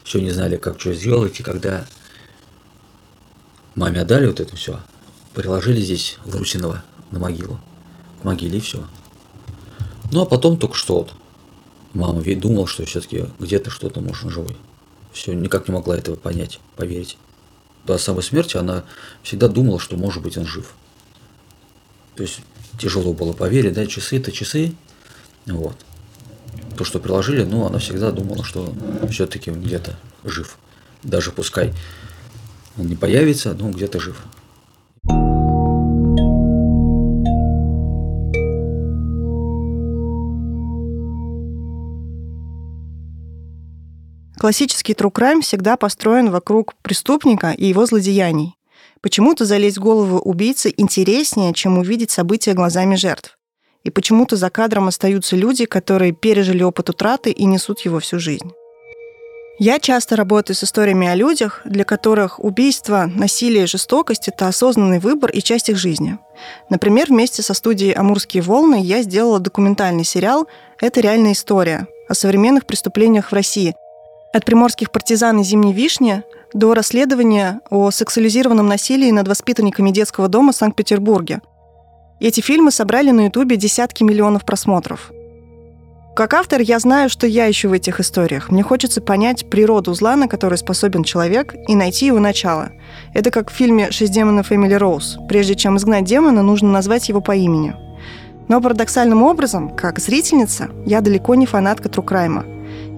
все 0.04 0.20
не 0.20 0.32
знали, 0.32 0.58
как 0.58 0.80
что 0.80 0.94
сделать, 0.94 1.40
и 1.40 1.44
когда 1.44 1.86
маме 3.76 4.02
отдали 4.02 4.28
вот 4.28 4.40
это 4.40 4.56
все, 4.56 4.80
приложили 5.34 5.82
здесь 5.82 6.18
в 6.26 6.36
Русиново 6.36 6.84
на 7.12 7.20
могилу, 7.20 7.60
к 8.22 8.24
могиле 8.24 8.58
и 8.58 8.62
все. 8.62 8.86
Ну 10.12 10.22
а 10.22 10.26
потом 10.26 10.58
только 10.58 10.76
что 10.76 11.00
вот 11.00 11.14
мама 11.94 12.22
ведь 12.22 12.40
думала, 12.40 12.68
что 12.68 12.86
все-таки 12.86 13.26
где-то 13.40 13.70
что-то 13.70 14.02
может 14.02 14.32
живой. 14.32 14.58
Все, 15.12 15.34
никак 15.34 15.68
не 15.68 15.74
могла 15.74 15.98
этого 15.98 16.16
понять, 16.16 16.60
поверить. 16.76 17.18
До 17.86 17.98
самой 17.98 18.24
смерти 18.24 18.58
она 18.58 18.84
всегда 19.22 19.48
думала, 19.48 19.80
что 19.80 19.98
может 19.98 20.24
быть 20.24 20.38
он 20.38 20.46
жив. 20.46 20.74
То 22.16 22.24
есть 22.24 22.40
тяжело 22.80 23.14
было 23.14 23.34
поверить, 23.34 23.74
да, 23.74 23.86
часы 23.86 24.18
это 24.18 24.32
часы, 24.32 24.74
вот. 25.46 25.76
То, 26.78 26.84
что 26.84 27.00
приложили, 27.00 27.44
ну, 27.44 27.66
она 27.66 27.80
всегда 27.80 28.12
думала, 28.12 28.44
что 28.44 28.74
все-таки 29.10 29.52
он 29.52 29.62
где-то 29.62 29.98
жив. 30.24 30.58
Даже 31.04 31.32
пускай 31.32 31.74
он 32.78 32.88
не 32.88 32.96
появится, 32.96 33.54
но 33.54 33.68
он 33.68 33.74
где-то 33.74 34.00
жив. 34.00 34.24
Классический 44.44 44.92
true 44.92 45.10
crime 45.10 45.40
всегда 45.40 45.78
построен 45.78 46.30
вокруг 46.30 46.76
преступника 46.82 47.52
и 47.52 47.66
его 47.66 47.86
злодеяний. 47.86 48.58
Почему-то 49.00 49.46
залезть 49.46 49.78
в 49.78 49.82
голову 49.82 50.20
убийцы 50.20 50.74
интереснее, 50.76 51.54
чем 51.54 51.78
увидеть 51.78 52.12
события 52.12 52.52
глазами 52.52 52.98
жертв. 52.98 53.38
И 53.86 53.90
почему-то 53.90 54.36
за 54.36 54.50
кадром 54.50 54.90
остаются 54.90 55.38
люди, 55.38 55.64
которые 55.64 56.12
пережили 56.12 56.62
опыт 56.62 56.90
утраты 56.90 57.32
и 57.32 57.46
несут 57.46 57.80
его 57.86 58.02
всю 58.02 58.20
жизнь. 58.20 58.52
Я 59.60 59.80
часто 59.80 60.18
работаю 60.18 60.58
с 60.58 60.66
историями 60.66 61.08
о 61.08 61.16
людях, 61.16 61.62
для 61.64 61.86
которых 61.86 62.44
убийство, 62.44 63.10
насилие 63.16 63.64
и 63.64 63.68
жестокость– 63.68 64.28
это 64.28 64.50
осознанный 64.50 65.00
выбор 65.00 65.32
и 65.32 65.42
часть 65.42 65.70
их 65.70 65.78
жизни. 65.78 66.18
Например, 66.70 67.08
вместе 67.08 67.42
со 67.44 67.54
студией 67.54 67.94
«Амурские 67.94 68.44
волны» 68.44 68.82
я 68.84 69.04
сделала 69.04 69.40
документальный 69.40 70.04
сериал 70.04 70.50
«Это 70.82 71.00
реальная 71.00 71.32
история» 71.32 71.88
о 72.10 72.14
современных 72.14 72.66
преступлениях 72.66 73.32
в 73.32 73.34
России. 73.34 73.74
От 74.34 74.46
приморских 74.46 74.92
партизан 74.92 75.40
и 75.40 75.44
зимней 75.44 75.74
вишни 75.74 76.24
до 76.54 76.74
расследования 76.74 77.62
о 77.70 77.92
сексуализированном 77.92 78.68
насилии 78.68 79.12
над 79.12 79.28
воспитанниками 79.28 79.92
детского 79.92 80.28
дома 80.28 80.52
в 80.52 80.56
Санкт-Петербурге– 80.56 81.42
эти 82.24 82.40
фильмы 82.40 82.72
собрали 82.72 83.12
на 83.12 83.26
Ютубе 83.26 83.58
десятки 83.58 84.02
миллионов 84.02 84.46
просмотров. 84.46 85.12
Как 86.16 86.34
автор, 86.34 86.62
я 86.62 86.80
знаю, 86.80 87.10
что 87.10 87.28
я 87.28 87.52
ищу 87.52 87.68
в 87.68 87.74
этих 87.74 88.00
историях. 88.00 88.50
Мне 88.50 88.64
хочется 88.64 89.02
понять 89.02 89.50
природу 89.50 89.94
зла, 89.94 90.16
на 90.16 90.30
который 90.30 90.58
способен 90.58 91.04
человек, 91.04 91.54
и 91.68 91.76
найти 91.76 92.06
его 92.06 92.20
начало. 92.20 92.70
Это 93.14 93.30
как 93.30 93.52
в 93.52 93.54
фильме 93.54 93.92
«Шесть 93.92 94.14
демонов 94.14 94.54
Эмили 94.54 94.76
Роуз». 94.76 95.18
Прежде 95.28 95.56
чем 95.56 95.76
изгнать 95.76 96.06
демона, 96.06 96.44
нужно 96.44 96.72
назвать 96.72 97.10
его 97.10 97.20
по 97.20 97.36
имени. 97.36 97.76
Но 98.48 98.62
парадоксальным 98.62 99.22
образом, 99.22 99.76
как 99.76 100.00
зрительница, 100.00 100.70
я 100.86 101.02
далеко 101.02 101.36
не 101.36 101.46
фанатка 101.46 101.90
Трукрайма. 101.90 102.46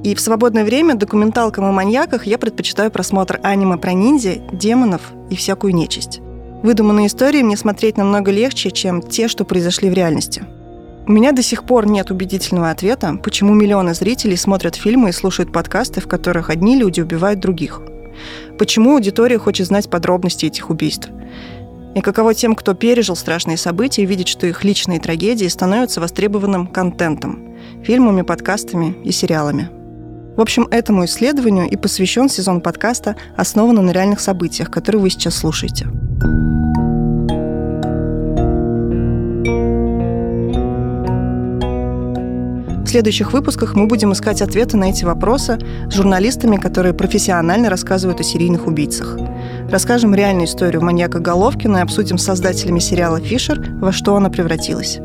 И 0.05 0.13
в 0.13 0.21
свободное 0.21 0.63
время 0.63 0.93
документалкам 0.93 1.65
о 1.65 1.71
маньяках 1.71 2.27
я 2.27 2.37
предпочитаю 2.37 2.91
просмотр 2.91 3.39
аниме 3.41 3.77
про 3.77 3.93
ниндзя, 3.93 4.35
демонов 4.51 5.01
и 5.31 5.35
всякую 5.35 5.73
нечисть. 5.73 6.19
Выдуманные 6.61 7.07
истории 7.07 7.41
мне 7.41 7.57
смотреть 7.57 7.97
намного 7.97 8.29
легче, 8.29 8.69
чем 8.69 9.01
те, 9.01 9.27
что 9.27 9.45
произошли 9.45 9.89
в 9.89 9.93
реальности. 9.93 10.43
У 11.07 11.11
меня 11.11 11.31
до 11.31 11.41
сих 11.41 11.63
пор 11.63 11.87
нет 11.87 12.11
убедительного 12.11 12.69
ответа, 12.69 13.17
почему 13.23 13.55
миллионы 13.55 13.95
зрителей 13.95 14.37
смотрят 14.37 14.75
фильмы 14.75 15.09
и 15.09 15.11
слушают 15.11 15.51
подкасты, 15.51 16.01
в 16.01 16.07
которых 16.07 16.51
одни 16.51 16.77
люди 16.77 17.01
убивают 17.01 17.39
других. 17.39 17.81
Почему 18.59 18.93
аудитория 18.93 19.39
хочет 19.39 19.65
знать 19.65 19.89
подробности 19.89 20.45
этих 20.45 20.69
убийств. 20.69 21.09
И 21.95 22.01
каково 22.01 22.35
тем, 22.35 22.53
кто 22.53 22.75
пережил 22.75 23.15
страшные 23.15 23.57
события 23.57 24.03
и 24.03 24.05
видит, 24.05 24.27
что 24.27 24.45
их 24.45 24.63
личные 24.63 24.99
трагедии 24.99 25.47
становятся 25.47 25.99
востребованным 25.99 26.67
контентом– 26.67 27.55
фильмами, 27.83 28.21
подкастами 28.21 28.95
и 29.03 29.11
сериалами. 29.11 29.71
В 30.35 30.41
общем, 30.41 30.67
этому 30.69 31.05
исследованию 31.05 31.69
и 31.69 31.75
посвящен 31.75 32.29
сезон 32.29 32.61
подкаста, 32.61 33.15
основанный 33.37 33.83
на 33.83 33.91
реальных 33.91 34.19
событиях, 34.19 34.69
которые 34.69 35.01
вы 35.01 35.09
сейчас 35.09 35.35
слушаете. 35.35 35.87
следующих 42.95 43.33
выпусках 43.33 43.75
мы 43.75 43.87
будем 43.87 44.13
искать 44.13 44.41
ответы 44.41 44.77
на 44.77 44.85
эти 44.85 45.03
вопросы 45.03 45.59
с 45.89 45.93
журналистами, 45.93 46.55
которые 46.55 46.93
профессионально 46.93 47.69
рассказывают 47.69 48.21
о 48.21 48.23
серийных 48.23 48.67
убийцах. 48.67 49.17
Расскажем 49.69 50.15
реальную 50.15 50.45
историю 50.45 50.81
маньяка 50.81 51.19
Головкина 51.19 51.79
и 51.79 51.81
обсудим 51.81 52.17
с 52.17 52.23
создателями 52.23 52.79
сериала 52.79 53.19
«Фишер», 53.19 53.61
во 53.81 53.91
что 53.91 54.15
она 54.15 54.29
превратилась. 54.29 54.99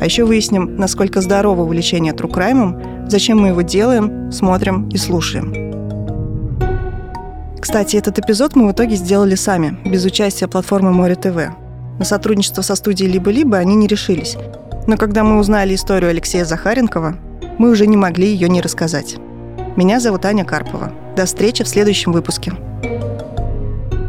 А 0.00 0.04
еще 0.04 0.24
выясним, 0.24 0.76
насколько 0.76 1.20
здорово 1.20 1.62
увлечение 1.62 2.12
true 2.12 2.35
crime 2.35 2.63
ом, 2.63 2.80
зачем 3.12 3.38
мы 3.38 3.48
его 3.48 3.60
делаем, 3.60 4.32
смотрим 4.32 4.88
и 4.88 4.96
слушаем. 4.96 5.52
Кстати, 7.60 7.96
этот 7.96 8.18
эпизод 8.18 8.56
мы 8.56 8.66
в 8.66 8.72
итоге 8.72 8.96
сделали 8.96 9.34
сами, 9.34 9.76
без 9.84 10.04
участия 10.04 10.48
платформы 10.48 10.92
more.tv. 10.92 11.54
На 11.98 12.04
сотрудничество 12.04 12.62
со 12.62 12.74
студией 12.74 13.12
«Либо-либо» 13.12 13.58
они 13.58 13.74
не 13.74 13.86
решились. 13.86 14.36
Но 14.86 14.96
когда 14.96 15.24
мы 15.24 15.38
узнали 15.38 15.74
историю 15.74 16.10
Алексея 16.10 16.46
Захаренкова, 16.46 17.14
мы 17.58 17.70
уже 17.70 17.86
не 17.86 17.98
могли 17.98 18.28
ее 18.28 18.48
не 18.48 18.62
рассказать. 18.62 19.16
Меня 19.76 20.00
зовут 20.00 20.24
Аня 20.24 20.44
Карпова. 20.44 20.90
До 21.14 21.26
встречи 21.26 21.62
в 21.62 21.68
следующем 21.68 22.12
выпуске. 22.12 22.54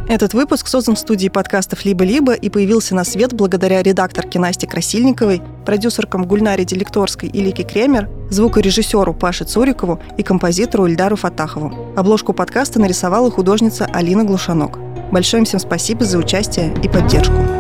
Этот 0.07 0.33
выпуск 0.33 0.67
создан 0.67 0.95
в 0.95 0.99
студии 0.99 1.27
подкастов 1.27 1.85
«Либо-либо» 1.85 2.33
и 2.33 2.49
появился 2.49 2.95
на 2.95 3.03
свет 3.03 3.33
благодаря 3.33 3.83
редакторке 3.83 4.39
Насте 4.39 4.65
Красильниковой, 4.65 5.41
продюсеркам 5.65 6.25
Гульнаре 6.25 6.65
Делекторской 6.65 7.29
и 7.29 7.41
Лике 7.41 7.63
Кремер, 7.63 8.09
звукорежиссеру 8.33 9.13
Паше 9.13 9.45
Цурикову 9.45 9.99
и 10.17 10.23
композитору 10.23 10.87
Ильдару 10.87 11.15
Фатахову. 11.15 11.93
Обложку 11.95 12.33
подкаста 12.33 12.79
нарисовала 12.79 13.31
художница 13.31 13.85
Алина 13.85 14.23
Глушанок. 14.23 14.79
Большое 15.11 15.41
им 15.41 15.45
всем 15.45 15.59
спасибо 15.59 16.05
за 16.05 16.17
участие 16.17 16.73
и 16.83 16.87
поддержку. 16.87 17.52